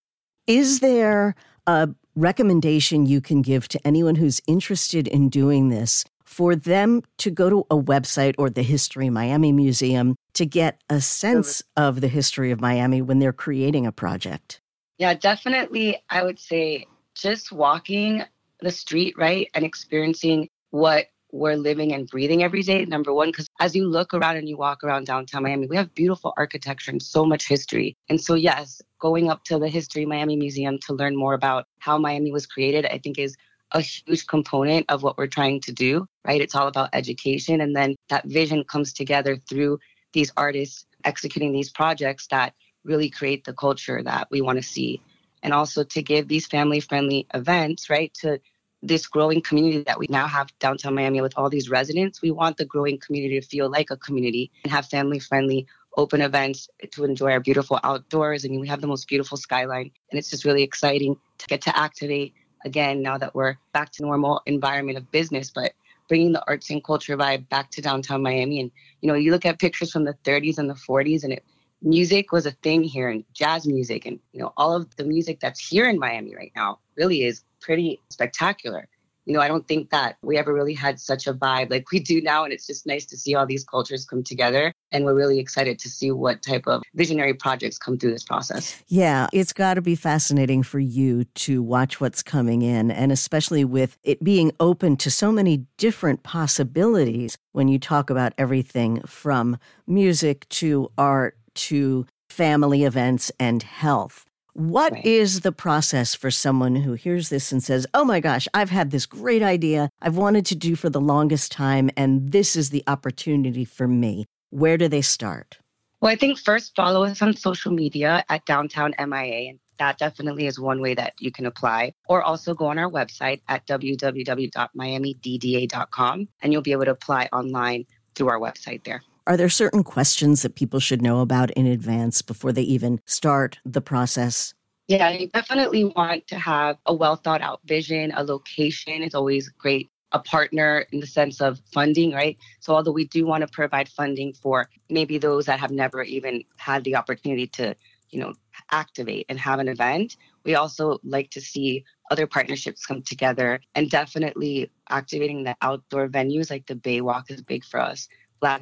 Is 0.48 0.81
there 0.81 1.36
a 1.64 1.90
recommendation 2.20 3.06
you 3.06 3.20
can 3.20 3.43
give 3.43 3.67
to 3.69 3.87
anyone 3.87 4.14
who's 4.14 4.40
interested 4.46 5.08
in 5.08 5.28
doing 5.28 5.70
this 5.70 6.05
for 6.25 6.55
them 6.55 7.02
to 7.19 7.31
go 7.31 7.50
to 7.50 7.67
a 7.70 7.76
website 7.76 8.34
or 8.38 8.49
the 8.49 8.62
History 8.62 9.11
Miami 9.11 9.50
Museum 9.50 10.14
to 10.34 10.46
get 10.46 10.81
a 10.88 11.00
sense 11.00 11.62
of 11.76 12.00
the 12.00 12.08
history 12.08 12.52
of 12.52 12.61
Miami 12.61 13.02
when 13.02 13.19
they're 13.19 13.32
creating 13.32 13.87
a 13.87 13.93
project? 13.93 14.61
Yeah, 14.99 15.14
definitely. 15.14 15.96
I 16.08 16.22
would 16.22 16.38
say 16.38 16.87
just 17.17 17.50
walking 17.50 18.22
the 18.61 18.70
street, 18.70 19.14
right, 19.17 19.49
and 19.55 19.64
experiencing 19.64 20.49
what 20.70 21.06
we're 21.32 21.56
living 21.56 21.93
and 21.93 22.09
breathing 22.09 22.43
every 22.43 22.62
day. 22.62 22.85
Number 22.85 23.12
one, 23.12 23.29
because 23.29 23.47
as 23.61 23.75
you 23.75 23.87
look 23.87 24.15
around 24.15 24.37
and 24.37 24.49
you 24.49 24.56
walk 24.56 24.82
around 24.85 25.06
downtown 25.06 25.43
Miami, 25.43 25.67
we 25.67 25.77
have 25.77 25.94
beautiful 25.94 26.32
architecture 26.37 26.91
and 26.91 27.03
so 27.03 27.25
much 27.25 27.47
history. 27.47 27.97
And 28.09 28.21
so, 28.21 28.35
yes, 28.35 28.82
going 28.99 29.31
up 29.31 29.44
to 29.44 29.59
the 29.59 29.69
History 29.69 30.05
Miami 30.06 30.37
Museum 30.37 30.79
to 30.87 30.94
learn 30.94 31.17
more 31.17 31.35
about 31.35 31.67
how 31.79 31.99
Miami 31.99 32.32
was 32.32 32.47
created, 32.47 32.87
I 32.87 32.99
think 32.99 33.19
is 33.19 33.37
a 33.73 33.81
huge 33.81 34.27
component 34.27 34.87
of 34.88 35.03
what 35.03 35.17
we're 35.17 35.29
trying 35.29 35.61
to 35.61 35.73
do, 35.73 36.06
right? 36.27 36.41
It's 36.41 36.55
all 36.55 36.67
about 36.67 36.91
education. 36.93 37.61
And 37.61 37.75
then 37.75 37.97
that 38.09 38.27
vision 38.27 38.65
comes 38.65 38.93
together 38.93 39.37
through 39.37 39.79
these 40.12 40.32
artists 40.37 40.87
executing 41.05 41.53
these 41.53 41.71
projects 41.71 42.27
that 42.29 42.55
really 42.85 43.11
create 43.11 43.44
the 43.44 43.53
culture 43.53 44.03
that 44.03 44.29
we 44.31 44.41
want 44.41 44.56
to 44.56 44.62
see. 44.62 45.00
And 45.43 45.53
also 45.53 45.85
to 45.85 46.03
give 46.03 46.29
these 46.29 46.47
family 46.47 46.81
friendly 46.81 47.27
events, 47.32 47.88
right, 47.88 48.12
to 48.21 48.41
this 48.82 49.06
growing 49.06 49.43
community 49.43 49.82
that 49.82 49.99
we 49.99 50.06
now 50.09 50.27
have 50.27 50.56
downtown 50.59 50.94
Miami 50.94 51.21
with 51.21 51.35
all 51.37 51.50
these 51.50 51.69
residents. 51.69 52.23
We 52.23 52.31
want 52.31 52.56
the 52.56 52.65
growing 52.65 52.99
community 52.99 53.38
to 53.38 53.47
feel 53.47 53.71
like 53.71 53.91
a 53.91 53.97
community 53.97 54.50
and 54.65 54.73
have 54.73 54.87
family 54.87 55.19
friendly 55.19 55.67
open 55.97 56.21
events 56.21 56.69
to 56.93 57.05
enjoy 57.05 57.32
our 57.32 57.41
beautiful 57.41 57.81
outdoors. 57.82 58.44
I 58.44 58.49
mean, 58.49 58.61
we 58.61 58.69
have 58.69 58.81
the 58.81 58.87
most 58.87 59.09
beautiful 59.09 59.37
skyline, 59.37 59.91
and 60.11 60.19
it's 60.19 60.31
just 60.31 60.44
really 60.44 60.62
exciting 60.62 61.17
to 61.38 61.47
get 61.47 61.61
to 61.62 61.77
activate 61.77 62.35
again 62.65 63.03
now 63.03 63.19
that 63.19 63.35
we're 63.35 63.56
back 63.73 63.91
to 63.93 64.03
normal 64.03 64.41
environment 64.47 64.99
of 64.99 65.11
business, 65.11 65.50
but 65.50 65.73
bringing 66.09 66.32
the 66.32 66.44
arts 66.47 66.71
and 66.71 66.82
culture 66.82 67.17
vibe 67.17 67.49
back 67.49 67.71
to 67.71 67.82
downtown 67.82 68.23
Miami. 68.23 68.61
And 68.61 68.71
you 69.00 69.09
know, 69.09 69.15
you 69.15 69.31
look 69.31 69.47
at 69.47 69.59
pictures 69.59 69.91
from 69.91 70.05
the 70.05 70.15
30s 70.25 70.59
and 70.59 70.71
the 70.71 70.75
40s, 70.75 71.25
and 71.25 71.32
it 71.32 71.44
music 71.82 72.31
was 72.32 72.47
a 72.47 72.53
thing 72.62 72.82
here, 72.82 73.09
and 73.09 73.25
jazz 73.32 73.67
music, 73.67 74.06
and 74.06 74.19
you 74.32 74.41
know, 74.41 74.53
all 74.56 74.75
of 74.75 74.94
the 74.97 75.05
music 75.05 75.41
that's 75.41 75.67
here 75.67 75.88
in 75.88 75.99
Miami 75.99 76.35
right 76.35 76.53
now 76.55 76.79
really 76.97 77.25
is 77.25 77.43
pretty 77.60 78.00
spectacular. 78.10 78.88
You 79.26 79.34
know, 79.34 79.40
I 79.40 79.48
don't 79.48 79.68
think 79.68 79.90
that 79.90 80.16
we 80.22 80.38
ever 80.38 80.52
really 80.52 80.74
had 80.74 80.98
such 80.98 81.26
a 81.26 81.34
vibe 81.34 81.70
like 81.70 81.90
we 81.92 82.00
do 82.00 82.20
now. 82.20 82.42
And 82.42 82.52
it's 82.52 82.66
just 82.66 82.86
nice 82.86 83.04
to 83.06 83.16
see 83.16 83.34
all 83.34 83.46
these 83.46 83.64
cultures 83.64 84.04
come 84.04 84.24
together. 84.24 84.72
And 84.90 85.04
we're 85.04 85.14
really 85.14 85.38
excited 85.38 85.78
to 85.80 85.88
see 85.88 86.10
what 86.10 86.42
type 86.42 86.66
of 86.66 86.82
visionary 86.94 87.34
projects 87.34 87.78
come 87.78 87.98
through 87.98 88.12
this 88.12 88.24
process. 88.24 88.82
Yeah, 88.88 89.28
it's 89.32 89.52
got 89.52 89.74
to 89.74 89.82
be 89.82 89.94
fascinating 89.94 90.62
for 90.62 90.80
you 90.80 91.24
to 91.24 91.62
watch 91.62 92.00
what's 92.00 92.22
coming 92.22 92.62
in. 92.62 92.90
And 92.90 93.12
especially 93.12 93.64
with 93.64 93.98
it 94.02 94.24
being 94.24 94.52
open 94.58 94.96
to 94.96 95.10
so 95.10 95.30
many 95.30 95.66
different 95.76 96.22
possibilities 96.22 97.36
when 97.52 97.68
you 97.68 97.78
talk 97.78 98.10
about 98.10 98.32
everything 98.38 99.02
from 99.02 99.58
music 99.86 100.48
to 100.48 100.90
art 100.98 101.36
to 101.54 102.06
family 102.30 102.84
events 102.84 103.30
and 103.38 103.62
health. 103.62 104.24
What 104.60 104.92
right. 104.92 105.04
is 105.06 105.40
the 105.40 105.52
process 105.52 106.14
for 106.14 106.30
someone 106.30 106.76
who 106.76 106.92
hears 106.92 107.30
this 107.30 107.50
and 107.50 107.62
says, 107.62 107.86
Oh 107.94 108.04
my 108.04 108.20
gosh, 108.20 108.46
I've 108.52 108.68
had 108.68 108.90
this 108.90 109.06
great 109.06 109.42
idea 109.42 109.88
I've 110.02 110.18
wanted 110.18 110.44
to 110.46 110.54
do 110.54 110.76
for 110.76 110.90
the 110.90 111.00
longest 111.00 111.50
time, 111.50 111.88
and 111.96 112.30
this 112.30 112.56
is 112.56 112.68
the 112.68 112.84
opportunity 112.86 113.64
for 113.64 113.88
me? 113.88 114.26
Where 114.50 114.76
do 114.76 114.86
they 114.86 115.00
start? 115.00 115.56
Well, 116.02 116.12
I 116.12 116.16
think 116.16 116.38
first 116.38 116.76
follow 116.76 117.04
us 117.04 117.22
on 117.22 117.34
social 117.36 117.72
media 117.72 118.22
at 118.28 118.44
Downtown 118.44 118.92
MIA. 118.98 119.48
And 119.48 119.58
that 119.78 119.96
definitely 119.96 120.46
is 120.46 120.60
one 120.60 120.82
way 120.82 120.92
that 120.92 121.14
you 121.18 121.32
can 121.32 121.46
apply. 121.46 121.94
Or 122.06 122.22
also 122.22 122.52
go 122.52 122.66
on 122.66 122.76
our 122.76 122.90
website 122.90 123.40
at 123.48 123.66
www.miamidda.com 123.66 126.28
and 126.42 126.52
you'll 126.52 126.60
be 126.60 126.72
able 126.72 126.84
to 126.84 126.90
apply 126.90 127.30
online 127.32 127.86
through 128.14 128.28
our 128.28 128.38
website 128.38 128.84
there. 128.84 129.00
Are 129.31 129.37
there 129.37 129.49
certain 129.49 129.85
questions 129.85 130.43
that 130.43 130.56
people 130.56 130.81
should 130.81 131.03
know 131.03 131.21
about 131.21 131.53
in 131.53 131.65
advance 131.65 132.21
before 132.21 132.50
they 132.50 132.62
even 132.62 133.00
start 133.06 133.61
the 133.65 133.81
process? 133.81 134.55
Yeah, 134.88 135.09
you 135.11 135.29
definitely 135.29 135.85
want 135.85 136.27
to 136.27 136.37
have 136.37 136.79
a 136.85 136.93
well 136.93 137.15
thought 137.15 137.41
out 137.41 137.61
vision. 137.65 138.12
A 138.17 138.25
location 138.25 139.05
is 139.05 139.15
always 139.15 139.49
great. 139.50 139.88
A 140.11 140.19
partner 140.19 140.84
in 140.91 140.99
the 140.99 141.06
sense 141.06 141.41
of 141.41 141.60
funding, 141.72 142.10
right? 142.10 142.37
So, 142.58 142.75
although 142.75 142.91
we 142.91 143.05
do 143.05 143.25
want 143.25 143.43
to 143.43 143.46
provide 143.46 143.89
funding 143.89 144.32
for 144.32 144.69
maybe 144.89 145.17
those 145.17 145.46
that 145.46 145.60
have 145.60 145.70
never 145.70 146.03
even 146.03 146.43
had 146.56 146.82
the 146.82 146.96
opportunity 146.96 147.46
to, 147.46 147.77
you 148.10 148.19
know, 148.19 148.34
activate 148.72 149.27
and 149.29 149.39
have 149.39 149.60
an 149.60 149.69
event, 149.69 150.17
we 150.44 150.56
also 150.56 150.99
like 151.05 151.31
to 151.31 151.41
see 151.41 151.84
other 152.10 152.27
partnerships 152.27 152.84
come 152.84 153.03
together 153.03 153.60
and 153.77 153.91
definitely 153.91 154.72
activating 154.89 155.44
the 155.44 155.55
outdoor 155.63 156.08
venues 156.08 156.51
like 156.51 156.67
the 156.67 156.75
Baywalk 156.75 157.31
is 157.31 157.43
big 157.43 157.65
for 157.65 157.79
us. 157.79 158.08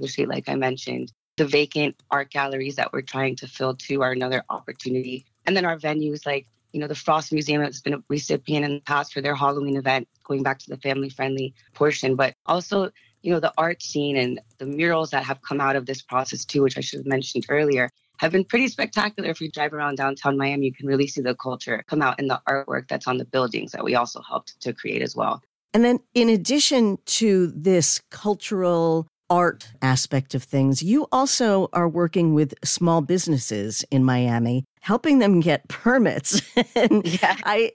Street, 0.08 0.28
like 0.28 0.48
I 0.48 0.54
mentioned. 0.54 1.12
The 1.36 1.46
vacant 1.46 1.96
art 2.10 2.30
galleries 2.30 2.76
that 2.76 2.92
we're 2.92 3.02
trying 3.02 3.36
to 3.36 3.46
fill 3.46 3.74
too 3.74 4.02
are 4.02 4.12
another 4.12 4.42
opportunity. 4.50 5.24
And 5.46 5.56
then 5.56 5.64
our 5.64 5.78
venues 5.78 6.26
like, 6.26 6.46
you 6.72 6.80
know, 6.80 6.88
the 6.88 6.94
Frost 6.94 7.32
Museum 7.32 7.62
has 7.62 7.80
been 7.80 7.94
a 7.94 8.02
recipient 8.08 8.64
in 8.64 8.74
the 8.74 8.80
past 8.80 9.12
for 9.12 9.20
their 9.20 9.34
Halloween 9.34 9.76
event, 9.76 10.08
going 10.24 10.42
back 10.42 10.58
to 10.58 10.70
the 10.70 10.76
family 10.78 11.08
friendly 11.08 11.54
portion, 11.74 12.16
but 12.16 12.34
also, 12.46 12.90
you 13.22 13.32
know, 13.32 13.40
the 13.40 13.52
art 13.56 13.82
scene 13.82 14.16
and 14.16 14.40
the 14.58 14.66
murals 14.66 15.10
that 15.10 15.24
have 15.24 15.40
come 15.42 15.60
out 15.60 15.76
of 15.76 15.86
this 15.86 16.02
process 16.02 16.44
too, 16.44 16.62
which 16.62 16.76
I 16.76 16.80
should 16.80 16.98
have 17.00 17.06
mentioned 17.06 17.46
earlier, 17.48 17.88
have 18.18 18.32
been 18.32 18.44
pretty 18.44 18.68
spectacular. 18.68 19.30
If 19.30 19.40
you 19.40 19.50
drive 19.50 19.72
around 19.72 19.96
downtown 19.96 20.36
Miami, 20.36 20.66
you 20.66 20.74
can 20.74 20.86
really 20.86 21.06
see 21.06 21.20
the 21.20 21.36
culture 21.36 21.84
come 21.86 22.02
out 22.02 22.18
in 22.18 22.26
the 22.26 22.40
artwork 22.48 22.88
that's 22.88 23.06
on 23.06 23.16
the 23.16 23.24
buildings 23.24 23.72
that 23.72 23.84
we 23.84 23.94
also 23.94 24.20
helped 24.20 24.60
to 24.60 24.72
create 24.72 25.02
as 25.02 25.16
well. 25.16 25.42
And 25.72 25.84
then, 25.84 26.00
in 26.14 26.28
addition 26.28 26.98
to 27.06 27.52
this 27.54 28.00
cultural 28.10 29.06
art 29.30 29.68
aspect 29.82 30.34
of 30.34 30.42
things, 30.42 30.82
you 30.82 31.06
also 31.12 31.68
are 31.72 31.88
working 31.88 32.34
with 32.34 32.54
small 32.64 33.00
businesses 33.00 33.84
in 33.90 34.04
Miami, 34.04 34.64
helping 34.80 35.18
them 35.18 35.40
get 35.40 35.68
permits. 35.68 36.42
and 36.74 37.06
yeah. 37.20 37.36
I, 37.44 37.72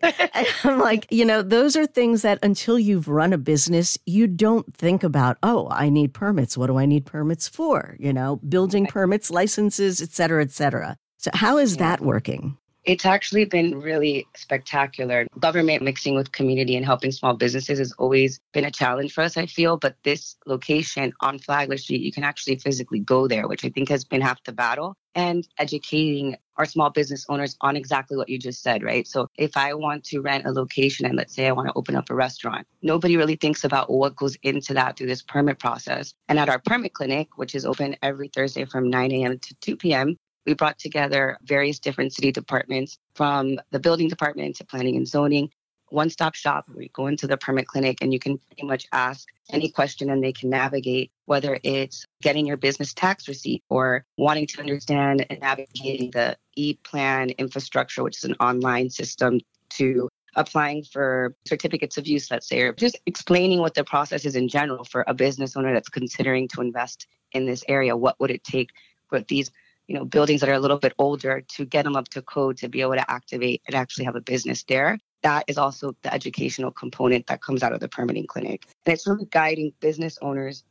I'm 0.64 0.80
like, 0.80 1.08
you 1.10 1.26
know, 1.26 1.42
those 1.42 1.76
are 1.76 1.86
things 1.86 2.22
that 2.22 2.40
until 2.44 2.80
you've 2.80 3.08
run 3.08 3.34
a 3.34 3.38
business, 3.38 3.98
you 4.06 4.28
don't 4.28 4.76
think 4.76 5.04
about, 5.04 5.38
oh, 5.44 5.68
I 5.70 5.90
need 5.90 6.14
permits. 6.14 6.58
What 6.58 6.68
do 6.68 6.78
I 6.78 6.86
need 6.86 7.06
permits 7.06 7.48
for? 7.48 7.96
You 8.00 8.14
know, 8.14 8.38
building 8.48 8.86
permits, 8.88 9.30
licenses, 9.30 10.02
et 10.02 10.12
cetera, 10.12 10.42
et 10.42 10.52
cetera. 10.52 10.98
So 11.18 11.32
how 11.34 11.58
is 11.58 11.76
yeah. 11.76 11.80
that 11.80 12.02
working? 12.02 12.58
It's 12.86 13.06
actually 13.06 13.46
been 13.46 13.80
really 13.80 14.28
spectacular. 14.36 15.26
Government 15.40 15.84
mixing 15.84 16.16
with 16.16 16.34
community 16.34 16.76
and 16.76 16.86
helping 16.86 17.14
small 17.14 17.34
businesses 17.34 17.80
has 17.80 17.94
always 17.94 18.42
been 18.52 18.66
a 18.66 18.72
challenge 18.72 19.14
for 19.14 19.22
us, 19.22 19.38
I 19.38 19.46
feel. 19.46 19.78
But 19.78 19.96
this 20.04 20.36
location 20.46 21.14
on 21.22 21.40
Flagler 21.40 21.78
Street, 21.78 22.02
you 22.02 22.12
can 22.12 22.26
actually 22.26 22.58
physically 22.58 23.00
go 23.00 23.28
there, 23.28 23.48
which 23.48 23.64
I 23.64 23.70
think 23.70 23.88
has 23.88 24.04
been 24.04 24.22
half 24.22 24.44
the 24.44 24.52
battle, 24.52 24.98
and 25.16 25.48
educating 25.58 26.36
our 26.58 26.66
small 26.66 26.90
business 26.90 27.26
owners 27.30 27.56
on 27.62 27.76
exactly 27.76 28.18
what 28.18 28.30
you 28.30 28.38
just 28.38 28.62
said, 28.62 28.84
right? 28.84 29.08
So 29.08 29.28
if 29.38 29.58
I 29.58 29.74
want 29.74 30.04
to 30.06 30.20
rent 30.20 30.46
a 30.46 30.52
location 30.52 31.06
and 31.06 31.16
let's 31.16 31.34
say 31.34 31.48
I 31.48 31.52
want 31.52 31.70
to 31.70 31.74
open 31.76 31.96
up 31.96 32.10
a 32.10 32.16
restaurant, 32.16 32.68
nobody 32.82 33.18
really 33.18 33.36
thinks 33.36 33.64
about 33.64 33.90
what 33.90 34.16
goes 34.16 34.36
into 34.44 34.74
that 34.76 34.98
through 34.98 35.08
this 35.08 35.24
permit 35.24 35.58
process. 35.58 36.14
And 36.28 36.38
at 36.38 36.50
our 36.50 36.60
permit 36.60 36.94
clinic, 36.94 37.38
which 37.38 37.56
is 37.56 37.66
open 37.66 37.96
every 38.04 38.28
Thursday 38.28 38.66
from 38.66 38.90
9 38.90 39.12
a.m. 39.12 39.40
to 39.40 39.56
2 39.62 39.78
p.m., 39.78 40.18
we 40.46 40.54
brought 40.54 40.80
together 40.80 41.38
various 41.44 41.80
different 41.80 42.14
city 42.14 42.32
departments 42.32 42.98
from 43.16 43.60
the 43.72 43.80
building 43.80 44.08
department 44.08 44.56
to 44.58 44.66
planning 44.66 44.98
and 44.98 45.08
zoning, 45.08 45.50
one 45.90 46.10
stop 46.10 46.34
shop 46.34 46.66
where 46.68 46.84
you 46.84 46.90
go 46.92 47.08
into 47.08 47.28
the 47.28 47.38
permit 47.38 47.68
clinic 47.68 48.00
and 48.02 48.12
you 48.12 48.20
can 48.20 48.38
pretty 48.38 48.66
much 48.66 48.88
ask 48.92 49.28
any 49.52 49.70
question 49.70 50.10
and 50.10 50.24
they 50.24 50.34
can 50.34 50.50
navigate 50.50 51.12
whether 51.26 51.60
it's 51.64 52.06
getting 52.22 52.48
your 52.48 52.58
business 52.58 52.94
tax 52.94 53.28
receipt 53.28 53.64
or 53.70 54.04
wanting 54.18 54.48
to 54.48 54.60
understand 54.60 55.26
and 55.30 55.40
navigating 55.40 56.10
the 56.12 56.36
e 56.56 56.74
plan 56.84 57.30
infrastructure, 57.32 58.04
which 58.04 58.18
is 58.18 58.24
an 58.24 58.36
online 58.40 58.90
system 58.90 59.40
to 59.70 60.10
applying 60.36 60.84
for 60.84 61.36
certificates 61.48 61.98
of 61.98 62.08
use, 62.08 62.32
let's 62.32 62.50
say, 62.50 62.62
or 62.62 62.74
just 62.74 62.98
explaining 63.06 63.60
what 63.60 63.76
the 63.76 63.84
process 63.84 64.26
is 64.26 64.36
in 64.36 64.48
general 64.48 64.84
for 64.84 65.04
a 65.08 65.14
business 65.14 65.56
owner 65.56 65.74
that's 65.74 65.90
considering 65.90 66.48
to 66.48 66.62
invest 66.62 67.06
in 67.34 67.46
this 67.46 67.64
area. 67.68 67.96
What 67.96 68.20
would 68.20 68.32
it 68.32 68.44
take 68.44 68.72
for 69.10 69.20
these 69.22 69.52
you 69.88 69.96
know 69.96 70.06
buildings 70.06 70.42
that 70.42 70.50
are 70.50 70.54
a 70.54 70.60
little 70.60 70.80
bit 70.80 70.94
older 70.98 71.42
to 71.56 71.66
get 71.66 71.84
them 71.84 71.96
up 71.96 72.08
to 72.10 72.22
code 72.22 72.58
to 72.58 72.70
be 72.70 72.82
able 72.82 72.94
to 72.94 73.12
activate 73.12 73.62
and 73.68 73.76
actually 73.76 74.06
have 74.06 74.16
a 74.16 74.22
business 74.22 74.64
there. 74.64 74.98
That 75.24 75.46
is 75.48 75.58
also 75.58 75.96
the 76.02 76.14
educational 76.14 76.72
component 76.72 77.28
that 77.28 77.42
comes 77.42 77.64
out 77.64 77.72
of 77.74 77.80
the 77.80 77.88
permitting 77.88 78.28
clinic. 78.28 78.66
And 78.86 78.94
it's 78.94 79.08
really 79.08 79.26
guiding 79.26 79.74
business 79.80 80.18
owners 80.22 80.64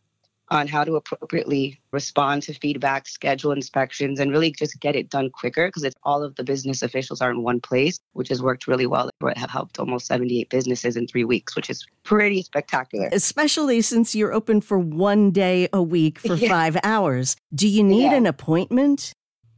on 0.51 0.67
how 0.67 0.85
to 0.85 0.97
appropriately 0.97 1.81
respond 1.93 2.43
to 2.43 2.55
feedback, 2.55 3.09
schedule 3.09 3.53
inspections, 3.53 4.21
and 4.21 4.31
really 4.31 4.51
just 4.51 4.79
get 4.81 4.95
it 4.95 5.09
done 5.09 5.31
quicker 5.31 5.69
because 5.69 5.85
it's 5.85 5.95
all 6.03 6.23
of 6.23 6.35
the 6.37 6.45
business 6.45 6.83
officials 6.83 7.21
are 7.21 7.31
in 7.31 7.43
one 7.43 7.61
place, 7.61 7.99
which 8.13 8.29
has 8.29 8.43
worked 8.43 8.67
really 8.67 8.87
well. 8.87 9.09
It 9.09 9.39
have 9.39 9.51
helped 9.51 9.79
almost 9.79 10.07
78 10.07 10.51
businesses 10.51 10.97
in 10.97 11.07
three 11.07 11.25
weeks, 11.25 11.57
which 11.57 11.71
is 11.71 11.87
pretty 12.03 12.43
spectacular. 12.43 13.09
Especially 13.13 13.81
since 13.81 14.15
you're 14.15 14.33
open 14.33 14.61
for 14.61 14.79
one 14.79 15.31
day 15.31 15.69
a 15.73 15.83
week 15.83 16.19
for 16.19 16.35
yeah. 16.35 16.49
five 16.49 16.77
hours. 16.83 17.37
Do 17.55 17.69
you 17.69 17.83
need 17.83 18.05
yeah. 18.05 18.17
an 18.17 18.27
appointment? 18.27 19.15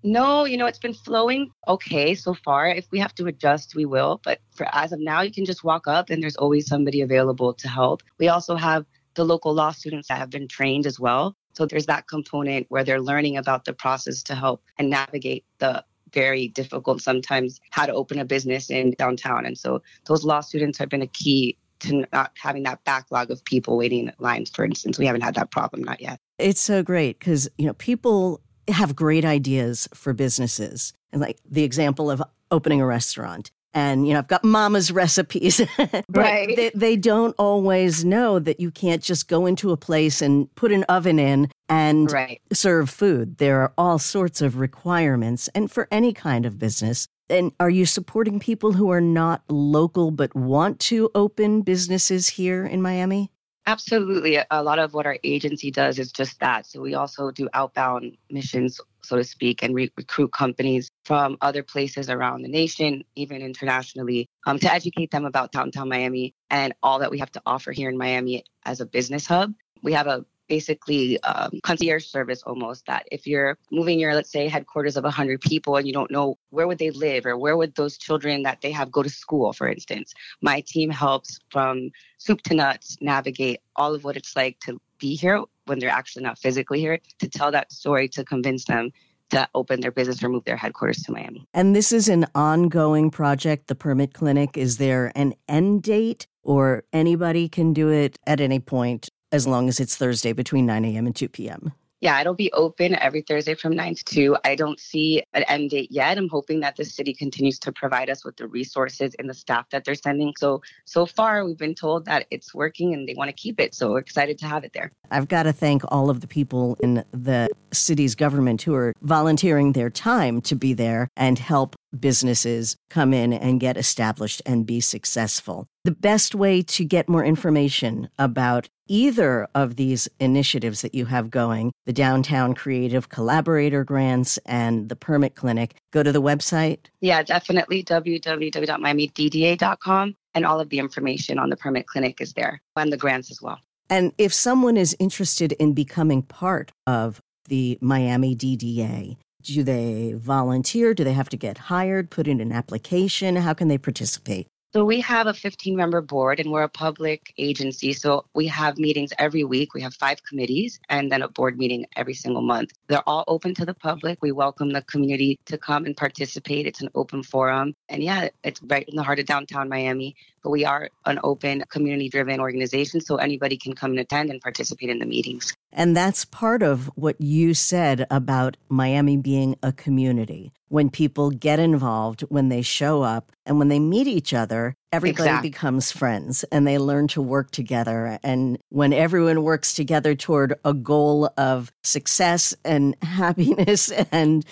No, 0.07 0.45
you 0.45 0.59
know, 0.59 0.67
it's 0.67 0.79
been 0.79 0.93
flowing 0.93 1.51
okay 1.67 2.15
so 2.15 2.35
far. 2.35 2.69
If 2.69 2.87
we 2.91 2.99
have 2.99 3.15
to 3.15 3.27
adjust, 3.27 3.75
we 3.75 3.87
will. 3.87 4.21
But 4.23 4.39
for 4.55 4.69
as 4.73 4.93
of 4.93 5.01
now, 5.01 5.23
you 5.23 5.33
can 5.33 5.47
just 5.47 5.65
walk 5.65 5.89
up 5.89 6.11
and 6.11 6.23
there's 6.23 6.37
always 6.37 6.67
somebody 6.67 7.01
available 7.01 7.55
to 7.55 7.69
help. 7.69 8.03
We 8.19 8.29
also 8.29 8.55
have 8.55 8.85
the 9.15 9.25
local 9.25 9.55
law 9.55 9.71
students 9.71 10.09
that 10.09 10.19
have 10.19 10.31
been 10.31 10.49
trained 10.49 10.87
as 10.87 10.99
well. 10.99 11.37
So 11.55 11.67
there's 11.67 11.87
that 11.87 12.09
component 12.09 12.67
where 12.69 12.85
they're 12.85 13.01
learning 13.01 13.37
about 13.37 13.65
the 13.65 13.73
process 13.73 14.23
to 14.25 14.35
help 14.35 14.63
and 14.79 14.91
navigate 14.91 15.45
the 15.59 15.85
very 16.13 16.49
difficult 16.49 17.03
sometimes 17.03 17.61
how 17.71 17.87
to 17.87 17.93
open 17.93 18.19
a 18.19 18.25
business 18.25 18.71
in 18.71 18.93
downtown. 18.99 19.45
And 19.45 19.59
so 19.59 19.83
those 20.07 20.25
law 20.25 20.41
students 20.41 20.79
have 20.79 20.89
been 20.89 21.03
a 21.03 21.07
key 21.09 21.57
to 21.81 22.05
not 22.13 22.33
having 22.41 22.63
that 22.63 22.83
backlog 22.85 23.31
of 23.31 23.45
people 23.45 23.77
waiting 23.77 24.09
in 24.09 24.13
lines, 24.19 24.51
for 24.51 24.65
instance. 24.65 24.99
We 24.99 25.07
haven't 25.07 25.23
had 25.23 25.35
that 25.35 25.51
problem, 25.51 25.83
not 25.83 26.01
yet. 26.01 26.19
It's 26.39 26.61
so 26.61 26.83
great 26.83 27.19
because, 27.19 27.49
you 27.59 27.67
know, 27.67 27.75
people 27.75 28.41
have 28.69 28.97
great 28.97 29.25
ideas 29.25 29.89
for 29.93 30.13
businesses. 30.13 30.93
And 31.13 31.21
like 31.21 31.39
the 31.49 31.65
example 31.65 32.11
of 32.11 32.23
opening 32.51 32.81
a 32.81 32.87
restaurant 32.87 33.51
and 33.75 34.07
you 34.07 34.13
know 34.13 34.19
i've 34.19 34.29
got 34.29 34.45
mama's 34.45 34.91
recipes 34.91 35.61
but 35.77 36.05
right. 36.09 36.57
they, 36.57 36.71
they, 36.75 36.97
don't 36.97 37.35
always 37.39 38.05
know 38.05 38.39
that 38.39 38.61
you 38.61 38.71
can't 38.71 39.03
just 39.03 39.29
go 39.29 39.47
into 39.47 39.73
a 39.73 39.77
place 39.77 40.23
and 40.23 40.53
put 40.55 40.73
an 40.73 40.85
oven 40.85 41.19
in 41.19 41.51
and 41.69 42.11
right. 42.11 42.41
serve 42.53 42.89
food 42.89 43.37
there 43.39 43.61
are 43.61 43.73
all 43.77 43.99
sorts 43.99 44.41
of 44.41 44.59
requirements 44.59 45.49
and 45.55 45.71
for 45.71 45.89
any 45.91 46.13
kind 46.13 46.47
of 46.47 46.59
business 46.59 47.07
and 47.29 47.53
are 47.59 47.71
you 47.71 47.87
supporting 47.87 48.39
people 48.39 48.73
who 48.73 48.91
are 48.91 49.01
not 49.01 49.43
local 49.49 50.11
but 50.11 50.35
want 50.35 50.79
to 50.79 51.11
open 51.15 51.61
businesses 51.63 52.29
here 52.29 52.65
in 52.65 52.81
miami 52.81 53.31
Absolutely. 53.67 54.39
A 54.51 54.63
lot 54.63 54.79
of 54.79 54.93
what 54.93 55.07
our 55.07 55.19
agency 55.25 55.71
does 55.71 55.99
is 55.99 56.13
just 56.13 56.39
that. 56.41 56.67
So 56.67 56.81
we 56.81 56.95
also 56.95 57.31
do 57.31 57.49
outbound 57.55 58.17
missions 58.31 58.79
so 59.05 59.17
to 59.17 59.25
speak, 59.25 59.63
and 59.63 59.75
re- 59.75 59.93
recruit 59.97 60.33
companies 60.33 60.91
from 61.05 61.37
other 61.41 61.63
places 61.63 62.11
around 62.11 62.43
the 62.43 62.49
nation, 62.49 63.05
even 63.17 63.43
internationally, 63.43 64.29
um, 64.47 64.59
to 64.59 64.73
educate 64.73 65.11
them 65.11 65.25
about 65.25 65.53
downtown 65.53 65.89
Miami 65.89 66.35
and 66.51 66.75
all 66.83 66.99
that 66.99 67.11
we 67.11 67.19
have 67.19 67.33
to 67.33 67.43
offer 67.47 67.73
here 67.73 67.89
in 67.89 67.99
Miami 67.99 68.45
as 68.65 68.81
a 68.81 68.87
business 68.87 69.27
hub. 69.27 69.53
We 69.83 69.93
have 69.93 70.07
a 70.07 70.25
basically 70.49 71.21
um, 71.23 71.61
concierge 71.63 72.07
service 72.07 72.43
almost 72.43 72.87
that 72.87 73.07
if 73.11 73.27
you're 73.27 73.57
moving 73.71 73.99
your 73.99 74.15
let's 74.15 74.31
say 74.31 74.49
headquarters 74.49 74.97
of 74.97 75.05
100 75.05 75.41
people 75.41 75.77
and 75.77 75.87
you 75.87 75.93
don't 75.93 76.11
know 76.11 76.37
where 76.51 76.67
would 76.67 76.79
they 76.79 76.91
live 76.91 77.25
or 77.27 77.37
where 77.37 77.57
would 77.57 77.75
those 77.77 77.97
children 77.97 78.43
that 78.43 78.61
they 78.61 78.71
have 78.71 78.91
go 78.91 79.03
to 79.03 79.09
school 79.09 79.53
for 79.53 79.69
instance 79.69 80.13
my 80.43 80.63
team 80.67 80.91
helps 80.91 81.39
from 81.51 81.91
soup 82.19 82.43
to 82.43 82.55
nuts 82.55 82.97
navigate 83.01 83.61
all 83.77 83.95
of 83.95 84.05
what 84.05 84.17
it's 84.17 84.37
like 84.37 84.59
to 84.61 84.79
be 84.99 85.15
here 85.15 85.43
when 85.67 85.79
they're 85.79 85.91
actually 85.91 86.23
not 86.23 86.39
physically 86.39 86.81
here 86.81 86.99
to 87.19 87.29
tell 87.29 87.51
that 87.51 87.73
story 87.73 88.09
to 88.09 88.25
convince 88.25 88.65
them 88.65 88.91
to 89.31 89.49
open 89.55 89.81
their 89.81 89.91
business 89.91 90.23
or 90.23 90.29
move 90.29 90.45
their 90.45 90.57
headquarters 90.57 91.03
to 91.03 91.13
Miami. 91.13 91.47
And 91.55 91.75
this 91.75 91.93
is 91.93 92.09
an 92.09 92.27
ongoing 92.35 93.11
project, 93.11 93.69
the 93.69 93.75
Permit 93.75 94.15
Clinic. 94.15 94.57
Is 94.57 94.77
there 94.77 95.13
an 95.15 95.35
end 95.49 95.83
date 95.83 96.27
or 96.43 96.85
anybody 96.93 97.49
can 97.49 97.73
do 97.73 97.89
it 97.89 98.19
at 98.27 98.41
any 98.41 98.61
point 98.61 99.09
as 99.33 99.47
long 99.47 99.69
as 99.69 99.81
it's 99.81 99.97
Thursday 99.97 100.33
between 100.33 100.67
9 100.67 100.85
a.m. 100.85 101.07
and 101.07 101.17
2 101.17 101.29
p.m.? 101.29 101.73
Yeah, 102.05 102.21
it'll 102.21 102.35
be 102.35 102.53
open 102.53 102.95
every 102.97 103.23
Thursday 103.23 103.55
from 103.55 103.75
9 103.75 103.95
to 103.95 104.05
2. 104.05 104.37
I 104.45 104.57
don't 104.57 104.79
see 104.79 105.23
an 105.33 105.43
end 105.45 105.71
date 105.71 105.91
yet. 105.91 106.19
I'm 106.19 106.29
hoping 106.29 106.61
that 106.61 106.77
the 106.77 106.85
city 106.85 107.15
continues 107.15 107.59
to 107.61 107.73
provide 107.73 108.11
us 108.11 108.27
with 108.27 108.37
the 108.37 108.47
resources 108.47 109.15
and 109.19 109.29
the 109.29 109.33
staff 109.33 109.71
that 109.71 109.87
they're 109.87 109.95
sending. 109.95 110.35
So, 110.37 110.61
so 110.85 111.07
far, 111.07 111.47
we've 111.47 111.57
been 111.57 111.75
told 111.75 112.05
that 112.05 112.27
it's 112.31 112.55
working 112.55 112.93
and 112.93 113.09
they 113.09 113.15
want 113.15 113.31
to 113.31 113.33
keep 113.33 113.59
it. 113.59 113.75
So, 113.75 113.93
we're 113.93 114.01
excited 114.01 114.37
to 114.41 114.47
have 114.47 114.65
it 114.65 114.75
there. 114.75 114.93
I've 115.11 115.29
got 115.29 115.45
to 115.45 115.53
thank 115.55 115.83
all 115.89 116.11
of 116.11 116.21
the 116.21 116.27
people 116.27 116.77
in 116.81 117.03
the 117.13 117.49
city's 117.73 118.15
government 118.15 118.61
who 118.61 118.75
are 118.75 118.93
volunteering 119.01 119.73
their 119.73 119.89
time 119.89 120.43
to 120.43 120.55
be 120.55 120.75
there 120.75 121.09
and 121.17 121.39
help 121.39 121.75
businesses 122.01 122.77
come 122.91 123.15
in 123.15 123.33
and 123.33 123.61
get 123.61 123.77
established 123.77 124.43
and 124.47 124.67
be 124.67 124.81
successful. 124.81 125.67
The 125.85 125.91
best 125.91 126.35
way 126.35 126.63
to 126.63 126.85
get 126.85 127.09
more 127.09 127.25
information 127.25 128.09
about 128.19 128.69
either 128.87 129.49
of 129.55 129.77
these 129.77 130.09
initiatives 130.21 130.83
that 130.83 130.95
you 130.95 131.07
have 131.07 131.31
going, 131.31 131.73
the 131.87 131.93
Downtown 131.93 132.55
Creative 132.55 133.09
Collaborator 133.09 133.85
Grants 133.85 134.39
and 134.47 134.89
the 134.89 134.97
Permit 134.97 135.35
Clinic, 135.35 135.75
go 135.91 136.03
to 136.03 136.13
the 136.13 136.23
website? 136.23 136.79
Yeah, 137.01 137.23
definitely 137.23 137.83
www.miamidda.com. 137.85 140.17
And 140.37 140.45
all 140.45 140.61
of 140.61 140.69
the 140.69 140.81
information 140.81 141.39
on 141.39 141.49
the 141.49 141.57
Permit 141.57 141.87
Clinic 141.87 142.21
is 142.21 142.33
there 142.33 142.61
and 142.77 142.93
the 142.93 142.97
grants 142.97 143.31
as 143.31 143.41
well. 143.41 143.61
And 143.89 144.13
if 144.19 144.35
someone 144.35 144.77
is 144.77 144.97
interested 144.99 145.53
in 145.53 145.75
becoming 145.75 146.23
part 146.23 146.73
of 146.87 147.21
the 147.49 147.79
Miami 147.81 148.35
DDA, 148.35 149.17
do 149.45 149.63
they 149.63 150.15
volunteer? 150.17 150.95
Do 150.95 151.05
they 151.05 151.13
have 151.13 151.29
to 151.29 151.37
get 151.37 151.59
hired, 151.59 152.11
put 152.11 152.27
in 152.27 152.41
an 152.41 152.51
application? 152.51 153.37
How 153.37 153.55
can 153.55 153.69
they 153.69 153.79
participate? 153.79 154.49
So 154.73 154.85
we 154.85 155.01
have 155.03 155.29
a 155.29 155.35
15 155.35 155.77
member 155.77 156.01
board 156.01 156.41
and 156.41 156.51
we're 156.51 156.65
a 156.65 156.69
public 156.69 157.33
agency. 157.39 157.93
So 157.93 158.25
we 158.35 158.49
have 158.49 158.77
meetings 158.77 159.13
every 159.21 159.45
week. 159.45 159.73
We 159.73 159.81
have 159.83 159.95
five 159.95 160.21
committees 160.25 160.81
and 160.89 161.13
then 161.13 161.23
a 161.23 161.29
board 161.29 161.57
meeting 161.57 161.87
every 161.95 162.15
single 162.15 162.43
month. 162.43 162.73
They're 162.89 163.09
all 163.09 163.23
open 163.29 163.55
to 163.55 163.65
the 163.65 163.75
public. 163.75 164.19
We 164.21 164.33
welcome 164.33 164.73
the 164.73 164.83
community 164.83 165.39
to 165.45 165.59
come 165.59 165.85
and 165.85 165.97
participate. 165.97 166.67
It's 166.67 166.81
an 166.81 166.89
open 166.97 167.23
forum. 167.23 167.77
And 167.89 168.03
yeah, 168.03 168.31
it's 168.43 168.61
right 168.65 168.89
in 168.89 168.97
the 168.97 169.05
heart 169.05 169.21
of 169.21 169.27
downtown 169.27 169.69
Miami 169.69 170.17
but 170.45 170.51
we 170.51 170.65
are 170.65 170.91
an 171.07 171.19
open, 171.25 171.65
community 171.71 172.09
driven 172.09 172.39
organization, 172.39 173.01
so 173.01 173.17
anybody 173.17 173.57
can 173.57 173.75
come 173.75 173.93
and 173.93 174.01
attend 174.01 174.31
and 174.31 174.41
participate 174.41 174.91
in 174.91 174.99
the 174.99 175.07
meetings. 175.07 175.57
And 175.73 175.97
that's 175.97 176.25
part 176.27 176.63
of 176.63 176.87
what 176.95 177.21
you 177.21 177.55
said 177.55 178.07
about 178.11 178.57
Miami 178.69 179.17
being 179.17 179.57
a 179.63 179.73
community. 179.73 180.53
When 180.69 180.91
people 180.91 181.31
get 181.31 181.59
involved, 181.59 182.21
when 182.29 182.51
they 182.51 182.63
show 182.63 183.03
up, 183.03 183.33
and 183.47 183.59
when 183.59 183.69
they 183.69 183.79
meet 183.79 184.07
each 184.07 184.35
other, 184.35 184.77
everybody 184.95 185.29
exactly. 185.29 185.51
becomes 185.51 185.93
friends 185.93 186.45
and 186.45 186.67
they 186.67 186.79
learn 186.79 187.09
to 187.09 187.23
work 187.23 187.51
together. 187.51 188.19
And 188.23 188.59
when 188.71 188.93
everyone 188.93 189.43
works 189.43 189.75
together 189.75 190.15
toward 190.15 190.55
a 190.65 190.73
goal 190.73 191.31
of 191.37 191.73
success 191.83 192.55
and 192.65 192.97
happiness 193.03 193.91
and 194.13 194.45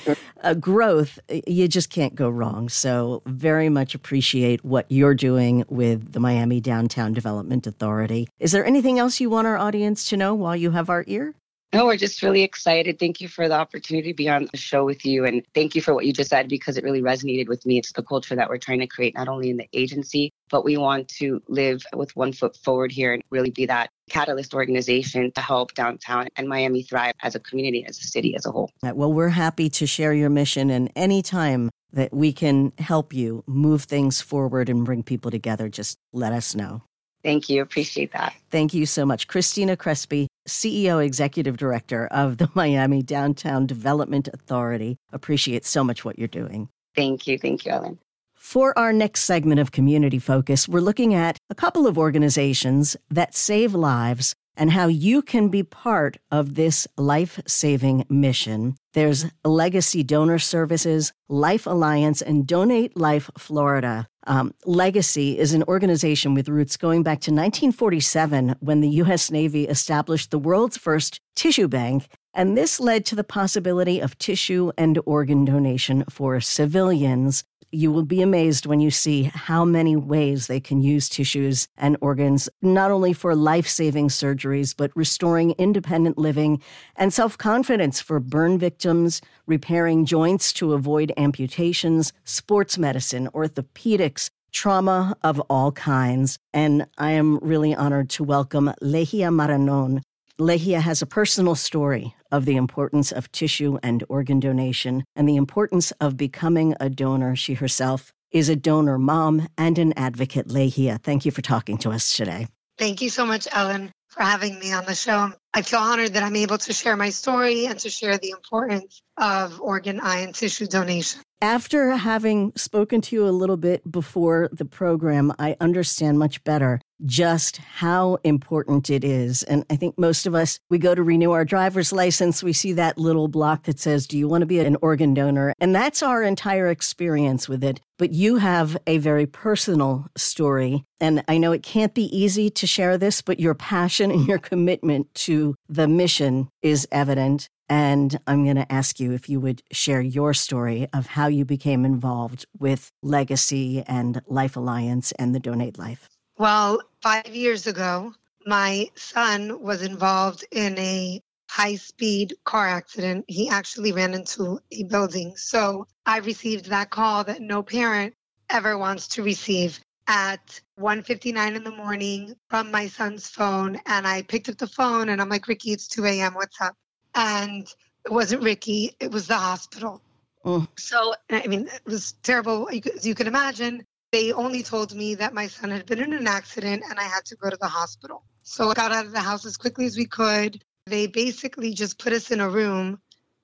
uh, 0.42 0.54
growth, 0.54 1.18
you 1.46 1.68
just 1.68 1.90
can't 1.90 2.14
go 2.14 2.28
wrong. 2.28 2.68
So, 2.68 3.22
very 3.26 3.68
much 3.68 3.94
appreciate 3.94 4.64
what 4.64 4.87
you're 4.88 5.14
doing 5.14 5.64
with 5.68 6.12
the 6.12 6.20
Miami 6.20 6.61
Downtown 6.61 7.12
Development 7.12 7.66
Authority. 7.66 8.28
Is 8.40 8.52
there 8.52 8.64
anything 8.64 8.99
else 8.99 9.20
you 9.20 9.30
want 9.30 9.46
our 9.46 9.56
audience 9.56 10.08
to 10.11 10.16
know 10.16 10.34
while 10.34 10.56
you 10.56 10.70
have 10.72 10.90
our 10.90 11.04
ear? 11.06 11.34
No, 11.73 11.87
we're 11.87 11.97
just 11.97 12.23
really 12.23 12.43
excited. 12.43 12.99
Thank 12.99 13.23
you 13.23 13.29
for 13.29 13.49
the 13.49 13.55
opportunity 13.55 14.12
to 14.12 14.14
be 14.14 14.29
on 14.29 14.47
the 14.52 14.59
show 14.59 14.85
with 14.85 15.07
you. 15.07 15.25
And 15.25 15.43
thank 15.55 15.75
you 15.75 15.81
for 15.81 15.95
what 15.95 16.05
you 16.05 16.12
just 16.12 16.29
said 16.29 16.47
because 16.49 16.76
it 16.76 16.85
really 16.85 17.00
resonated 17.00 17.49
with 17.49 17.64
me. 17.64 17.79
It's 17.79 17.93
the 17.93 18.02
culture 18.02 18.37
that 18.37 18.50
we're 18.50 18.59
trying 18.59 18.81
to 18.81 18.87
create, 18.87 19.14
not 19.14 19.26
only 19.26 19.49
in 19.49 19.57
the 19.57 19.67
agency, 19.73 20.33
but 20.50 20.67
we 20.67 20.76
want 20.76 21.09
to 21.09 21.43
live 21.49 21.83
with 21.95 22.14
one 22.14 22.35
foot 22.35 22.57
forward 22.57 22.93
here 22.93 23.14
and 23.14 23.23
really 23.31 23.50
be 23.50 23.64
that 23.67 23.88
catalyst 24.11 24.52
organization 24.52 25.33
to 25.33 25.41
help 25.41 25.73
downtown 25.73 26.29
and 26.37 26.47
Miami 26.47 26.83
thrive 26.83 27.14
as 27.23 27.35
a 27.35 27.41
community, 27.41 27.87
as 27.87 27.99
a 27.99 28.05
city 28.05 28.37
as 28.37 28.45
a 28.45 28.50
whole. 28.50 28.71
Well, 28.83 29.11
we're 29.11 29.31
happy 29.31 29.71
to 29.71 29.87
share 29.87 30.12
your 30.12 30.29
mission. 30.29 30.69
And 30.69 30.93
anytime 30.95 31.71
that 31.95 32.12
we 32.12 32.35
can 32.35 32.75
help 32.76 33.14
you 33.14 33.45
move 33.47 33.85
things 33.85 34.21
forward 34.21 34.69
and 34.69 34.85
bring 34.85 35.02
people 35.02 35.31
together, 35.31 35.71
just 35.71 35.97
let 36.12 36.35
us 36.35 36.55
know. 36.55 36.83
Thank 37.23 37.49
you. 37.49 37.62
Appreciate 37.62 38.12
that. 38.12 38.35
Thank 38.50 38.75
you 38.75 38.85
so 38.85 39.07
much. 39.07 39.29
Christina 39.29 39.76
Crespi, 39.76 40.26
CEO 40.46 41.04
Executive 41.04 41.56
Director 41.56 42.06
of 42.08 42.38
the 42.38 42.50
Miami 42.54 43.02
Downtown 43.02 43.66
Development 43.66 44.28
Authority. 44.32 44.99
Appreciate 45.12 45.64
so 45.64 45.84
much 45.84 46.04
what 46.04 46.18
you're 46.18 46.28
doing. 46.28 46.68
Thank 46.94 47.26
you. 47.26 47.38
Thank 47.38 47.64
you, 47.64 47.72
Ellen. 47.72 47.99
For 48.34 48.76
our 48.76 48.92
next 48.92 49.22
segment 49.22 49.61
of 49.61 49.70
Community 49.70 50.18
Focus, 50.18 50.68
we're 50.68 50.80
looking 50.80 51.14
at 51.14 51.38
a 51.49 51.54
couple 51.54 51.87
of 51.87 51.96
organizations 51.96 52.96
that 53.08 53.37
save 53.37 53.72
lives 53.72 54.34
and 54.56 54.70
how 54.70 54.87
you 54.87 55.22
can 55.22 55.49
be 55.49 55.62
part 55.62 56.18
of 56.30 56.54
this 56.54 56.87
life 56.96 57.40
saving 57.46 58.04
mission. 58.08 58.76
There's 58.92 59.26
Legacy 59.44 60.02
Donor 60.02 60.38
Services, 60.38 61.12
Life 61.28 61.66
Alliance, 61.66 62.20
and 62.20 62.46
Donate 62.46 62.96
Life 62.96 63.30
Florida. 63.38 64.08
Um, 64.26 64.55
Legacy 64.64 65.38
is 65.38 65.52
an 65.52 65.64
organization 65.64 66.35
with 66.35 66.49
roots 66.49 66.76
going 66.76 67.02
back 67.02 67.21
to 67.23 67.31
1947 67.31 68.57
when 68.61 68.81
the 68.81 68.88
U.S. 68.88 69.31
Navy 69.31 69.64
established 69.64 70.31
the 70.31 70.38
world's 70.38 70.76
first 70.76 71.21
tissue 71.35 71.69
bank. 71.69 72.09
And 72.35 72.57
this 72.57 72.81
led 72.81 73.05
to 73.07 73.17
the 73.17 73.25
possibility 73.25 74.00
of 74.00 74.17
tissue 74.19 74.73
and 74.79 74.99
organ 75.05 75.45
donation 75.45 76.05
for 76.09 76.41
civilians 76.41 77.45
you 77.73 77.91
will 77.91 78.05
be 78.05 78.21
amazed 78.21 78.67
when 78.67 78.81
you 78.81 78.91
see 78.91 79.25
how 79.35 79.64
many 79.64 79.97
ways 79.97 80.47
they 80.47 80.61
can 80.61 80.83
use 80.83 81.09
tissues 81.09 81.67
and 81.79 81.97
organs, 82.02 82.49
not 82.61 82.91
only 82.91 83.14
for 83.14 83.35
life 83.35 83.67
saving 83.67 84.09
surgeries, 84.09 84.75
but 84.76 84.95
restoring 84.95 85.52
independent 85.52 86.19
living 86.19 86.61
and 86.97 87.12
self 87.12 87.38
confidence 87.38 88.00
for 88.00 88.21
burn 88.21 88.59
victims, 88.59 89.23
repairing 89.47 90.05
joints 90.05 90.52
to 90.52 90.75
avoid 90.75 91.12
amputations, 91.17 92.12
sports 92.25 92.76
medicine, 92.76 93.29
orthopedics, 93.35 94.29
trauma 94.52 95.17
of 95.23 95.41
all 95.49 95.73
kinds. 95.73 96.38
And 96.52 96.87
I 96.99 97.12
am 97.12 97.38
really 97.38 97.75
honored 97.75 98.11
to 98.11 98.25
welcome 98.25 98.71
Legia 98.83 99.33
Maranon, 99.33 100.02
Legia 100.40 100.80
has 100.80 101.02
a 101.02 101.06
personal 101.06 101.54
story 101.54 102.14
of 102.30 102.46
the 102.46 102.56
importance 102.56 103.12
of 103.12 103.30
tissue 103.32 103.78
and 103.82 104.02
organ 104.08 104.40
donation 104.40 105.04
and 105.14 105.28
the 105.28 105.36
importance 105.36 105.90
of 106.00 106.16
becoming 106.16 106.74
a 106.80 106.88
donor. 106.88 107.36
She 107.36 107.54
herself 107.54 108.12
is 108.30 108.48
a 108.48 108.56
donor 108.56 108.98
mom 108.98 109.46
and 109.58 109.78
an 109.78 109.92
advocate. 109.94 110.48
Legia, 110.48 110.98
thank 111.02 111.26
you 111.26 111.30
for 111.30 111.42
talking 111.42 111.76
to 111.78 111.90
us 111.90 112.16
today. 112.16 112.48
Thank 112.78 113.02
you 113.02 113.10
so 113.10 113.26
much, 113.26 113.46
Ellen, 113.52 113.92
for 114.08 114.22
having 114.22 114.58
me 114.58 114.72
on 114.72 114.86
the 114.86 114.94
show. 114.94 115.32
I 115.54 115.62
feel 115.62 115.80
honored 115.80 116.14
that 116.14 116.23
I'm 116.23 116.37
able 116.37 116.59
to 116.59 116.73
share 116.73 116.97
my 116.97 117.11
story 117.11 117.66
and 117.66 117.78
to 117.80 117.90
share 117.90 118.16
the 118.16 118.30
importance 118.30 119.02
of 119.18 119.61
organ, 119.61 120.00
eye, 120.00 120.21
and 120.21 120.35
tissue 120.35 120.66
donation. 120.66 121.21
After 121.42 121.90
having 121.90 122.52
spoken 122.54 123.00
to 123.00 123.16
you 123.16 123.26
a 123.26 123.30
little 123.30 123.56
bit 123.56 123.90
before 123.90 124.49
the 124.52 124.64
program, 124.64 125.32
I 125.40 125.56
understand 125.61 126.18
much 126.18 126.42
better 126.44 126.80
just 127.04 127.56
how 127.56 128.16
important 128.23 128.88
it 128.88 129.02
is. 129.02 129.42
And 129.42 129.64
I 129.68 129.75
think 129.75 129.99
most 129.99 130.25
of 130.26 130.37
us, 130.37 130.61
we 130.71 130.78
go 130.78 130.94
to 130.94 131.02
renew 131.02 131.32
our 131.32 131.44
driver's 131.44 131.92
license, 131.92 132.44
we 132.44 132.52
see 132.52 132.73
that 132.75 132.97
little 132.97 133.26
block 133.26 133.64
that 133.64 133.80
says, 133.80 134.06
Do 134.06 134.16
you 134.16 134.28
want 134.28 134.42
to 134.42 134.47
be 134.47 134.61
an 134.61 134.76
organ 134.82 135.14
donor? 135.14 135.52
And 135.59 135.75
that's 135.75 136.00
our 136.00 136.23
entire 136.23 136.68
experience 136.68 137.49
with 137.49 137.64
it. 137.64 137.80
But 137.99 138.12
you 138.12 138.37
have 138.37 138.76
a 138.87 138.99
very 138.99 139.26
personal 139.26 140.06
story. 140.16 140.85
And 141.00 141.25
I 141.26 141.38
know 141.38 141.50
it 141.50 141.64
can't 141.64 141.94
be 141.94 142.16
easy 142.16 142.50
to 142.50 142.66
share 142.66 142.97
this, 142.97 143.21
but 143.21 143.40
your 143.40 143.54
passion 143.54 144.11
and 144.12 144.26
your 144.26 144.38
commitment 144.38 145.12
to 145.14 145.41
the 145.68 145.88
mission 145.88 146.49
is 146.62 146.87
evident. 146.90 147.49
And 147.68 148.18
I'm 148.26 148.44
going 148.44 148.56
to 148.56 148.70
ask 148.70 149.00
you 149.00 149.12
if 149.12 149.28
you 149.28 149.40
would 149.40 149.62
share 149.72 150.02
your 150.02 150.34
story 150.34 150.88
of 150.92 151.06
how 151.06 151.26
you 151.28 151.44
became 151.44 151.84
involved 151.84 152.44
with 152.58 152.90
Legacy 153.02 153.82
and 153.87 154.20
Life 154.26 154.56
Alliance 154.56 155.12
and 155.12 155.34
the 155.34 155.40
Donate 155.40 155.78
Life. 155.78 156.08
Well, 156.38 156.80
five 157.00 157.28
years 157.28 157.66
ago, 157.66 158.14
my 158.46 158.90
son 158.94 159.62
was 159.62 159.82
involved 159.82 160.44
in 160.50 160.78
a 160.78 161.21
high 161.49 161.76
speed 161.76 162.34
car 162.45 162.69
accident. 162.69 163.25
He 163.28 163.49
actually 163.49 163.93
ran 163.93 164.14
into 164.14 164.60
a 164.71 164.84
building. 164.84 165.36
So 165.36 165.86
I 166.06 166.19
received 166.19 166.67
that 166.67 166.90
call 166.90 167.25
that 167.25 167.40
no 167.40 167.62
parent 167.62 168.14
ever 168.50 168.76
wants 168.76 169.08
to 169.08 169.23
receive 169.23 169.78
at 170.12 170.60
1.59 170.78 171.56
in 171.56 171.64
the 171.64 171.70
morning 171.70 172.34
from 172.50 172.70
my 172.70 172.86
son's 172.86 173.28
phone 173.28 173.80
and 173.86 174.06
i 174.06 174.20
picked 174.20 174.50
up 174.50 174.58
the 174.58 174.66
phone 174.66 175.08
and 175.08 175.22
i'm 175.22 175.30
like 175.30 175.48
ricky 175.48 175.72
it's 175.72 175.88
2 175.88 176.04
a.m 176.04 176.34
what's 176.34 176.60
up 176.60 176.76
and 177.14 177.66
it 178.04 178.12
wasn't 178.12 178.42
Ricky, 178.42 178.94
it 179.00 179.10
was 179.10 179.26
the 179.28 179.36
hospital. 179.36 180.02
Mm. 180.44 180.66
So, 180.76 181.14
I 181.30 181.46
mean, 181.46 181.68
it 181.68 181.82
was 181.84 182.12
terrible. 182.22 182.68
As 182.68 183.06
you 183.06 183.14
can 183.14 183.26
imagine, 183.26 183.84
they 184.10 184.32
only 184.32 184.62
told 184.62 184.94
me 184.94 185.14
that 185.14 185.34
my 185.34 185.46
son 185.46 185.70
had 185.70 185.86
been 185.86 186.00
in 186.00 186.12
an 186.12 186.26
accident 186.26 186.82
and 186.88 186.98
I 186.98 187.04
had 187.04 187.25
to 187.26 187.36
go 187.36 187.48
to 187.48 187.56
the 187.60 187.68
hospital. 187.68 188.25
So 188.42 188.70
I 188.70 188.75
got 188.75 188.92
out 188.92 189.06
of 189.06 189.12
the 189.12 189.20
house 189.20 189.46
as 189.46 189.56
quickly 189.56 189.86
as 189.86 189.96
we 189.96 190.06
could. 190.06 190.62
They 190.86 191.06
basically 191.06 191.75
just 191.75 191.98
put 191.98 192.12
us 192.12 192.30
in 192.30 192.40
a 192.40 192.48
room 192.48 193.00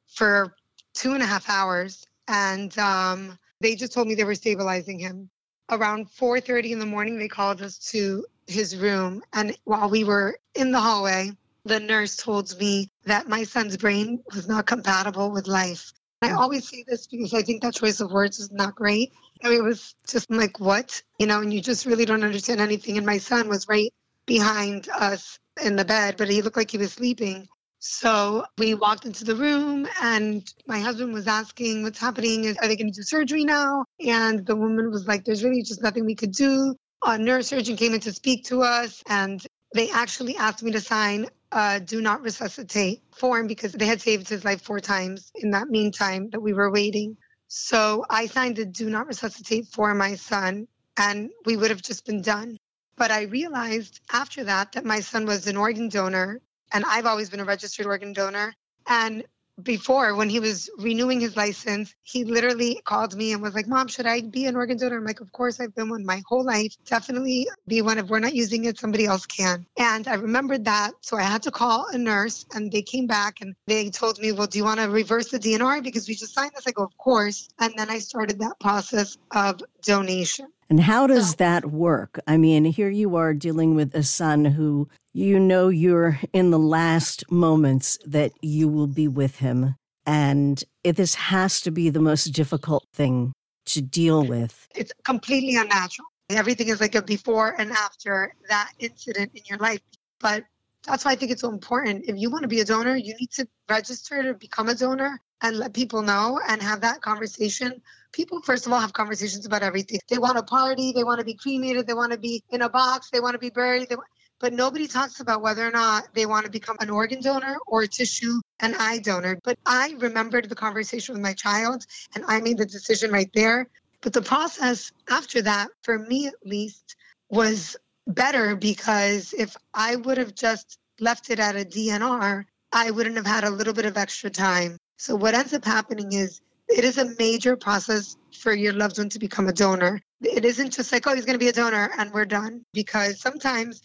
for 0.09 0.55
two 0.95 1.13
and 1.13 1.23
a 1.23 1.27
half 1.27 1.49
hours 1.49 2.05
and 2.27 2.77
um, 2.79 3.39
they 3.61 3.77
just 3.77 3.93
told 3.93 4.09
me 4.09 4.17
they 4.17 4.25
were 4.25 4.35
stabilizing 4.35 4.99
him. 4.99 5.31
Around 5.71 6.09
4:30 6.11 6.73
in 6.73 6.79
the 6.79 6.87
morning, 6.87 7.19
they 7.19 7.29
called 7.29 7.61
us 7.61 7.79
to 7.91 8.25
his 8.47 8.77
room, 8.77 9.23
and 9.33 9.57
while 9.65 9.91
we 9.91 10.05
were 10.05 10.39
in 10.55 10.73
the 10.73 10.81
hallway, 10.81 11.33
the 11.65 11.79
nurse 11.79 12.17
told 12.17 12.59
me 12.59 12.91
that 13.05 13.29
my 13.29 13.45
son's 13.45 13.77
brain 13.77 14.23
was 14.35 14.49
not 14.49 14.67
compatible 14.67 15.31
with 15.31 15.47
life. 15.47 15.93
I 16.23 16.33
always 16.33 16.69
say 16.69 16.85
this 16.89 17.07
because 17.07 17.35
I 17.35 17.43
think 17.43 17.63
that 17.63 17.75
choice 17.75 18.01
of 18.01 18.11
words 18.11 18.39
is 18.39 18.51
not 18.51 18.75
great. 18.75 19.13
I 19.45 19.51
mean, 19.51 19.59
it 19.59 19.63
was 19.63 19.95
just 20.09 20.31
like, 20.31 20.59
what? 20.59 21.03
You 21.19 21.27
know, 21.27 21.41
and 21.41 21.53
you 21.53 21.61
just 21.61 21.87
really 21.87 22.07
don't 22.07 22.25
understand 22.25 22.61
anything. 22.61 22.97
And 22.97 23.07
my 23.07 23.19
son 23.19 23.49
was 23.49 23.69
right 23.69 23.93
behind 24.27 24.89
us 24.89 25.39
in 25.63 25.77
the 25.77 25.85
bed, 25.85 26.17
but 26.17 26.29
he 26.29 26.43
looked 26.43 26.57
like 26.57 26.71
he 26.71 26.79
was 26.79 26.93
sleeping. 26.93 27.47
So 27.81 28.45
we 28.59 28.75
walked 28.75 29.05
into 29.05 29.25
the 29.25 29.37
room, 29.37 29.87
and 30.03 30.43
my 30.67 30.81
husband 30.81 31.13
was 31.13 31.29
asking, 31.29 31.85
What's 31.85 31.99
happening? 31.99 32.47
Are 32.59 32.67
they 32.67 32.77
going 32.77 32.93
to 32.93 33.01
do 33.01 33.03
surgery 33.03 33.45
now? 33.45 33.85
And 34.05 34.45
the 34.45 34.57
woman 34.57 34.91
was 34.91 35.07
like, 35.07 35.25
There's 35.25 35.45
really 35.45 35.63
just 35.63 35.83
nothing 35.83 36.05
we 36.05 36.17
could 36.17 36.33
do. 36.33 36.75
A 37.05 37.11
neurosurgeon 37.11 37.79
came 37.79 37.95
in 37.95 38.01
to 38.01 38.13
speak 38.13 38.47
to 38.47 38.63
us, 38.63 39.03
and 39.07 39.45
they 39.75 39.91
actually 39.91 40.37
asked 40.37 40.63
me 40.63 40.73
to 40.73 40.81
sign 40.81 41.29
a 41.53 41.81
do 41.81 42.01
not 42.01 42.23
resuscitate 42.23 43.03
form 43.15 43.47
because 43.47 43.73
they 43.73 43.87
had 43.87 44.01
saved 44.01 44.29
his 44.29 44.45
life 44.45 44.63
four 44.63 44.81
times 44.81 45.31
in 45.37 45.53
that 45.53 45.69
meantime 45.69 46.31
that 46.31 46.41
we 46.41 46.53
were 46.53 46.73
waiting. 46.73 47.17
So 47.47 48.05
I 48.11 48.27
signed 48.27 48.59
a 48.59 48.65
do 48.67 48.91
not 48.91 49.07
resuscitate 49.07 49.69
for 49.69 49.95
my 49.95 50.17
son, 50.17 50.67
and 50.97 51.31
we 51.47 51.57
would 51.57 51.71
have 51.71 51.83
just 51.83 52.05
been 52.05 52.23
done. 52.23 52.57
But 52.97 53.13
I 53.13 53.23
realized 53.23 54.01
after 54.13 54.45
that 54.45 54.73
that 54.73 54.85
my 54.85 55.01
son 55.01 55.25
was 55.25 55.47
an 55.47 55.57
organ 55.57 55.89
donor, 55.89 56.41
and 56.73 56.85
I've 56.85 57.07
always 57.07 57.31
been 57.31 57.41
a 57.41 57.45
registered 57.45 57.87
organ 57.87 58.13
donor. 58.13 58.55
And 58.87 59.25
before 59.63 60.15
when 60.15 60.29
he 60.29 60.41
was 60.41 60.71
renewing 60.79 61.21
his 61.21 61.37
license, 61.37 61.95
he 62.03 62.25
literally 62.25 62.81
called 62.85 63.17
me 63.17 63.33
and 63.33 63.43
was 63.43 63.55
like, 63.55 63.67
Mom, 63.67 63.89
should 63.89 64.07
I 64.07 64.21
be 64.21 64.47
an 64.47 64.57
organ 64.57 64.77
donor? 64.79 64.99
I'm 64.99 65.05
like, 65.05 65.21
Of 65.21 65.33
course, 65.33 65.61
I've 65.61 65.75
been 65.75 65.91
one 65.91 66.05
my 66.05 66.23
whole 66.27 66.45
life. 66.45 66.75
Definitely 66.85 67.49
be 67.67 67.83
one. 67.83 67.99
If 67.99 68.07
we're 68.07 68.21
not 68.21 68.35
using 68.35 68.65
it, 68.65 68.79
somebody 68.79 69.07
else 69.07 69.27
can. 69.27 69.67
And 69.77 70.07
I 70.07 70.15
remembered 70.15 70.65
that. 70.67 70.93
So 71.01 71.17
I 71.17 71.23
had 71.23 71.43
to 71.43 71.51
call 71.51 71.89
a 71.89 71.99
nurse 71.99 72.47
and 72.55 72.71
they 72.71 72.83
came 72.83 73.07
back 73.07 73.41
and 73.41 73.55
they 73.67 73.91
told 73.91 74.19
me, 74.21 74.33
Well, 74.33 74.47
do 74.47 74.59
you 74.59 74.65
want 74.65 74.81
to 74.81 74.89
reverse 74.89 75.31
the 75.31 75.39
DNR? 75.39 75.83
Because 75.83 76.09
we 76.09 76.15
just 76.15 76.35
signed 76.35 76.53
this. 76.55 76.67
I 76.67 76.71
go, 76.71 76.85
Of 76.85 76.97
course. 76.97 77.49
And 77.59 77.75
then 77.77 77.91
I 77.91 77.99
started 77.99 78.39
that 78.41 78.61
process 78.61 79.19
of 79.33 79.61
donation. 79.83 80.49
And 80.71 80.81
how 80.81 81.07
does 81.07 81.37
that 81.37 81.67
work? 81.67 82.21
I 82.27 82.37
mean, 82.37 82.67
here 82.67 82.91
you 82.91 83.17
are 83.17 83.33
dealing 83.33 83.75
with 83.75 83.95
a 83.95 84.03
son 84.03 84.45
who 84.45 84.89
you 85.15 85.39
know 85.39 85.69
you're 85.69 86.21
in 86.33 86.51
the 86.51 86.59
last 86.59 87.31
moments 87.31 87.99
that 88.05 88.33
you 88.43 88.69
will 88.69 88.87
be 88.87 89.09
with 89.09 89.37
him. 89.37 89.75
And 90.05 90.63
it, 90.85 90.97
this 90.97 91.15
has 91.15 91.61
to 91.63 91.71
be 91.71 91.91
the 91.91 92.01
most 92.01 92.27
difficult 92.27 92.87
thing 92.93 93.33
to 93.67 93.83
deal 93.83 94.25
with. 94.25 94.69
It's 94.75 94.93
completely 95.05 95.57
unnatural. 95.57 96.09
Everything 96.31 96.69
is 96.69 96.81
like 96.81 96.95
a 96.95 97.03
before 97.03 97.59
and 97.59 97.71
after 97.73 98.35
that 98.49 98.73
incident 98.79 99.33
in 99.35 99.43
your 99.47 99.59
life. 99.59 99.81
But 100.21 100.45
that's 100.87 101.05
why 101.05 101.13
I 101.13 101.15
think 101.15 101.31
it's 101.31 101.43
so 101.43 101.51
important. 101.51 102.05
If 102.07 102.17
you 102.17 102.31
want 102.31 102.43
to 102.43 102.49
be 102.49 102.61
a 102.61 102.65
donor, 102.65 102.97
you 102.97 103.15
need 103.19 103.31
to 103.33 103.49
register 103.69 104.23
to 104.23 104.35
become 104.35 104.69
a 104.69 104.75
donor 104.75 105.21
and 105.43 105.57
let 105.57 105.73
people 105.73 106.03
know 106.03 106.41
and 106.49 106.63
have 106.63 106.81
that 106.83 107.01
conversation. 107.01 107.81
People, 108.13 108.41
first 108.43 108.67
of 108.67 108.73
all, 108.73 108.81
have 108.81 108.93
conversations 108.93 109.47
about 109.47 109.63
everything. 109.63 110.01
They 110.09 110.19
want 110.19 110.37
to 110.37 110.43
party, 110.43 110.93
they 110.93 111.05
want 111.05 111.19
to 111.19 111.25
be 111.25 111.35
cremated, 111.35 111.87
they 111.87 111.95
want 111.95 112.13
to 112.13 112.19
be 112.19 112.43
in 112.51 112.63
a 112.63 112.69
box, 112.69 113.11
they 113.11 113.21
want 113.21 113.35
to 113.35 113.39
be 113.39 113.51
buried. 113.51 113.89
They, 113.89 113.97
but 114.41 114.53
nobody 114.53 114.87
talks 114.87 115.21
about 115.21 115.43
whether 115.43 115.67
or 115.67 115.71
not 115.71 116.15
they 116.15 116.27
want 116.27 116.45
to 116.45 116.51
become 116.51 116.77
an 116.81 116.91
organ 116.91 117.21
donor 117.21 117.59
or 117.67 117.83
a 117.83 117.89
tissue 117.89 118.41
and 118.61 118.75
eye 118.77 118.99
donor. 118.99 119.39
But 119.43 119.59
I 119.67 119.95
remembered 119.99 120.49
the 120.49 120.55
conversation 120.55 121.15
with 121.15 121.23
my 121.23 121.33
child 121.33 121.85
and 122.15 122.25
I 122.29 122.41
made 122.41 122.59
the 122.59 122.67
decision 122.67 123.11
right 123.11 123.31
there. 123.35 123.69
But 124.01 124.13
the 124.13 124.23
process 124.23 124.93
after 125.09 125.43
that, 125.43 125.69
for 125.83 125.99
me 125.99 126.29
at 126.29 126.35
least, 126.45 126.95
was 127.31 127.77
better 128.07 128.55
because 128.55 129.33
if 129.33 129.57
I 129.75 129.97
would 129.97 130.19
have 130.19 130.35
just 130.35 130.79
left 131.01 131.31
it 131.31 131.41
at 131.41 131.57
a 131.57 131.65
DNR, 131.65 132.45
I 132.73 132.91
wouldn't 132.91 133.17
have 133.17 133.27
had 133.27 133.45
a 133.45 133.51
little 133.51 133.75
bit 133.75 133.87
of 133.87 133.97
extra 133.97 134.31
time. 134.31 134.79
So 134.99 135.17
what 135.17 135.35
ends 135.35 135.53
up 135.53 135.65
happening 135.65 136.13
is 136.13 136.41
it 136.69 136.85
is 136.85 136.99
a 136.99 137.15
major 137.19 137.57
process 137.57 138.17
for 138.33 138.53
your 138.53 138.73
loved 138.73 138.99
one 138.99 139.09
to 139.11 139.19
become 139.19 139.49
a 139.49 139.53
donor. 139.53 140.01
It 140.21 140.45
isn't 140.45 140.73
just 140.73 140.93
like, 140.93 141.07
oh, 141.07 141.15
he's 141.15 141.25
going 141.25 141.39
to 141.39 141.45
be 141.45 141.49
a 141.49 141.53
donor 141.53 141.91
and 141.97 142.13
we're 142.13 142.25
done. 142.25 142.65
Because 142.73 143.21
sometimes, 143.21 143.83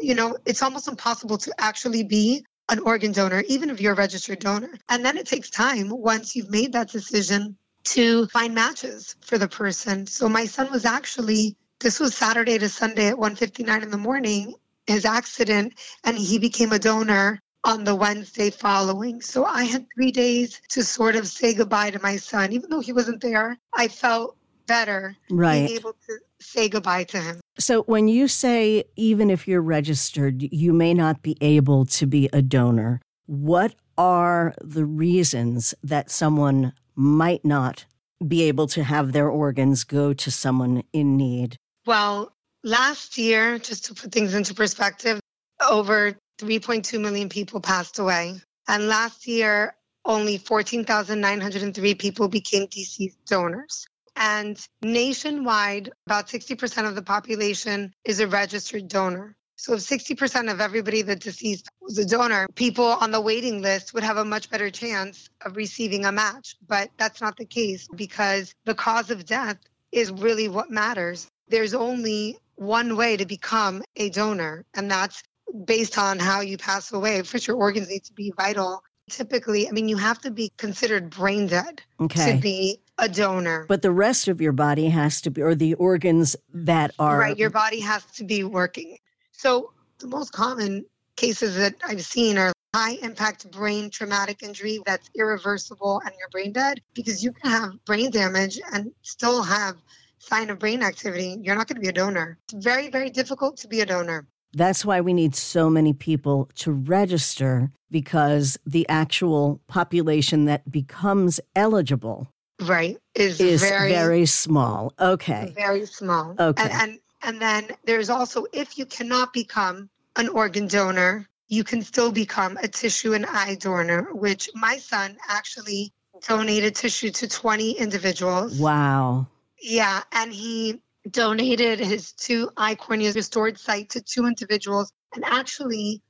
you 0.00 0.14
know, 0.14 0.36
it's 0.44 0.62
almost 0.62 0.88
impossible 0.88 1.38
to 1.38 1.54
actually 1.58 2.04
be 2.04 2.44
an 2.68 2.80
organ 2.80 3.12
donor, 3.12 3.42
even 3.48 3.70
if 3.70 3.80
you're 3.80 3.92
a 3.92 3.96
registered 3.96 4.38
donor. 4.38 4.70
And 4.88 5.04
then 5.04 5.16
it 5.16 5.26
takes 5.26 5.50
time 5.50 5.88
once 5.90 6.34
you've 6.34 6.50
made 6.50 6.72
that 6.72 6.90
decision 6.90 7.56
to 7.84 8.26
find 8.28 8.54
matches 8.54 9.16
for 9.20 9.38
the 9.38 9.48
person. 9.48 10.06
So 10.06 10.28
my 10.28 10.46
son 10.46 10.70
was 10.72 10.84
actually, 10.84 11.56
this 11.80 12.00
was 12.00 12.14
Saturday 12.14 12.58
to 12.58 12.68
Sunday 12.68 13.08
at 13.08 13.16
1.59 13.16 13.82
in 13.82 13.90
the 13.90 13.98
morning, 13.98 14.54
his 14.86 15.04
accident, 15.04 15.74
and 16.02 16.16
he 16.16 16.38
became 16.38 16.72
a 16.72 16.78
donor 16.78 17.40
on 17.64 17.84
the 17.84 17.94
Wednesday 17.94 18.50
following. 18.50 19.20
So 19.20 19.44
I 19.44 19.64
had 19.64 19.86
three 19.94 20.12
days 20.12 20.60
to 20.70 20.84
sort 20.84 21.16
of 21.16 21.26
say 21.26 21.54
goodbye 21.54 21.90
to 21.90 22.02
my 22.02 22.16
son. 22.16 22.52
Even 22.52 22.70
though 22.70 22.80
he 22.80 22.92
wasn't 22.92 23.20
there, 23.20 23.58
I 23.72 23.88
felt 23.88 24.36
better 24.66 25.16
right. 25.30 25.66
being 25.66 25.78
able 25.78 25.92
to 26.06 26.18
say 26.40 26.68
goodbye 26.68 27.04
to 27.04 27.18
him. 27.18 27.40
So 27.58 27.82
when 27.82 28.08
you 28.08 28.28
say 28.28 28.84
even 28.96 29.30
if 29.30 29.48
you're 29.48 29.62
registered, 29.62 30.42
you 30.42 30.72
may 30.72 30.94
not 30.94 31.22
be 31.22 31.36
able 31.40 31.86
to 31.86 32.06
be 32.06 32.28
a 32.32 32.42
donor, 32.42 33.00
what 33.26 33.74
are 33.96 34.54
the 34.60 34.84
reasons 34.84 35.74
that 35.82 36.10
someone 36.10 36.72
might 36.94 37.44
not 37.44 37.86
be 38.26 38.42
able 38.42 38.66
to 38.68 38.84
have 38.84 39.12
their 39.12 39.28
organs 39.28 39.84
go 39.84 40.12
to 40.12 40.30
someone 40.30 40.82
in 40.92 41.16
need? 41.16 41.56
Well, 41.86 42.32
last 42.62 43.18
year, 43.18 43.58
just 43.58 43.86
to 43.86 43.94
put 43.94 44.12
things 44.12 44.34
into 44.34 44.54
perspective, 44.54 45.20
over 45.68 46.16
3.2 46.38 47.00
million 47.00 47.28
people 47.28 47.60
passed 47.60 47.98
away. 47.98 48.40
And 48.68 48.88
last 48.88 49.26
year, 49.26 49.74
only 50.04 50.38
14,903 50.38 51.94
people 51.94 52.28
became 52.28 52.66
deceased 52.66 53.18
donors. 53.26 53.86
And 54.16 54.64
nationwide, 54.82 55.90
about 56.06 56.28
60% 56.28 56.86
of 56.86 56.94
the 56.94 57.02
population 57.02 57.92
is 58.04 58.20
a 58.20 58.28
registered 58.28 58.88
donor. 58.88 59.36
So 59.56 59.74
if 59.74 59.80
60% 59.80 60.50
of 60.50 60.60
everybody 60.60 61.02
that 61.02 61.20
deceased 61.20 61.68
was 61.80 61.98
a 61.98 62.04
donor, 62.04 62.48
people 62.54 62.84
on 62.84 63.12
the 63.12 63.20
waiting 63.20 63.62
list 63.62 63.94
would 63.94 64.02
have 64.02 64.16
a 64.16 64.24
much 64.24 64.50
better 64.50 64.70
chance 64.70 65.30
of 65.44 65.56
receiving 65.56 66.04
a 66.04 66.12
match. 66.12 66.56
But 66.66 66.90
that's 66.96 67.20
not 67.20 67.36
the 67.36 67.44
case 67.44 67.88
because 67.94 68.54
the 68.64 68.74
cause 68.74 69.10
of 69.10 69.24
death 69.24 69.58
is 69.92 70.10
really 70.10 70.48
what 70.48 70.70
matters. 70.70 71.28
There's 71.48 71.74
only 71.74 72.38
one 72.56 72.96
way 72.96 73.16
to 73.16 73.26
become 73.26 73.82
a 73.96 74.10
donor, 74.10 74.64
and 74.74 74.90
that's 74.90 75.22
based 75.64 75.98
on 75.98 76.18
how 76.18 76.40
you 76.40 76.58
pass 76.58 76.92
away. 76.92 77.22
First, 77.22 77.46
your 77.46 77.56
organs 77.56 77.88
need 77.88 78.04
to 78.04 78.12
be 78.12 78.32
vital. 78.36 78.82
Typically, 79.10 79.68
I 79.68 79.72
mean, 79.72 79.88
you 79.88 79.98
have 79.98 80.20
to 80.22 80.30
be 80.30 80.50
considered 80.56 81.10
brain 81.10 81.46
dead 81.46 81.82
okay. 82.00 82.32
to 82.32 82.38
be 82.40 82.80
a 82.98 83.08
donor. 83.08 83.66
But 83.68 83.82
the 83.82 83.90
rest 83.90 84.28
of 84.28 84.40
your 84.40 84.52
body 84.52 84.88
has 84.88 85.20
to 85.22 85.30
be, 85.30 85.42
or 85.42 85.54
the 85.54 85.74
organs 85.74 86.36
that 86.52 86.92
are. 86.98 87.18
Right, 87.18 87.36
your 87.36 87.50
body 87.50 87.80
has 87.80 88.04
to 88.12 88.24
be 88.24 88.44
working. 88.44 88.98
So, 89.32 89.72
the 89.98 90.06
most 90.06 90.32
common 90.32 90.86
cases 91.16 91.56
that 91.56 91.74
I've 91.86 92.04
seen 92.04 92.38
are 92.38 92.52
high 92.74 92.98
impact 93.02 93.48
brain 93.52 93.88
traumatic 93.88 94.42
injury 94.42 94.80
that's 94.84 95.08
irreversible 95.14 96.02
and 96.04 96.12
you're 96.18 96.28
brain 96.30 96.52
dead 96.52 96.80
because 96.92 97.22
you 97.22 97.30
can 97.30 97.48
have 97.48 97.84
brain 97.84 98.10
damage 98.10 98.60
and 98.72 98.90
still 99.02 99.44
have 99.44 99.76
sign 100.18 100.50
of 100.50 100.58
brain 100.58 100.82
activity. 100.82 101.38
You're 101.40 101.54
not 101.54 101.68
going 101.68 101.76
to 101.76 101.80
be 101.80 101.88
a 101.88 101.92
donor. 101.92 102.38
It's 102.44 102.64
very, 102.64 102.88
very 102.88 103.10
difficult 103.10 103.58
to 103.58 103.68
be 103.68 103.80
a 103.80 103.86
donor. 103.86 104.26
That's 104.54 104.84
why 104.84 105.00
we 105.00 105.12
need 105.12 105.34
so 105.34 105.68
many 105.68 105.92
people 105.92 106.48
to 106.56 106.72
register 106.72 107.70
because 107.90 108.58
the 108.64 108.88
actual 108.88 109.60
population 109.68 110.46
that 110.46 110.70
becomes 110.70 111.40
eligible 111.54 112.28
right 112.62 112.98
is, 113.14 113.40
is 113.40 113.62
very, 113.62 113.90
very 113.90 114.26
small. 114.26 114.92
Okay. 114.98 115.52
Very 115.54 115.86
small. 115.86 116.34
Okay. 116.38 116.62
And, 116.62 116.72
and 116.72 116.98
and 117.22 117.40
then 117.40 117.76
there's 117.84 118.10
also 118.10 118.46
if 118.52 118.78
you 118.78 118.86
cannot 118.86 119.32
become 119.32 119.88
an 120.16 120.28
organ 120.28 120.66
donor, 120.66 121.26
you 121.48 121.64
can 121.64 121.82
still 121.82 122.12
become 122.12 122.56
a 122.62 122.68
tissue 122.68 123.14
and 123.14 123.26
eye 123.26 123.56
donor, 123.56 124.08
which 124.12 124.50
my 124.54 124.78
son 124.78 125.16
actually 125.28 125.92
donated 126.26 126.74
tissue 126.74 127.10
to 127.10 127.28
20 127.28 127.72
individuals. 127.72 128.58
Wow. 128.58 129.26
Yeah, 129.60 130.02
and 130.12 130.32
he 130.32 130.82
donated 131.10 131.78
his 131.78 132.12
two 132.12 132.50
eye 132.56 132.74
corneas 132.74 133.14
restored 133.14 133.58
sight 133.58 133.90
to 133.90 134.00
two 134.00 134.26
individuals. 134.26 134.92
And 135.14 135.24
actually, 135.24 136.02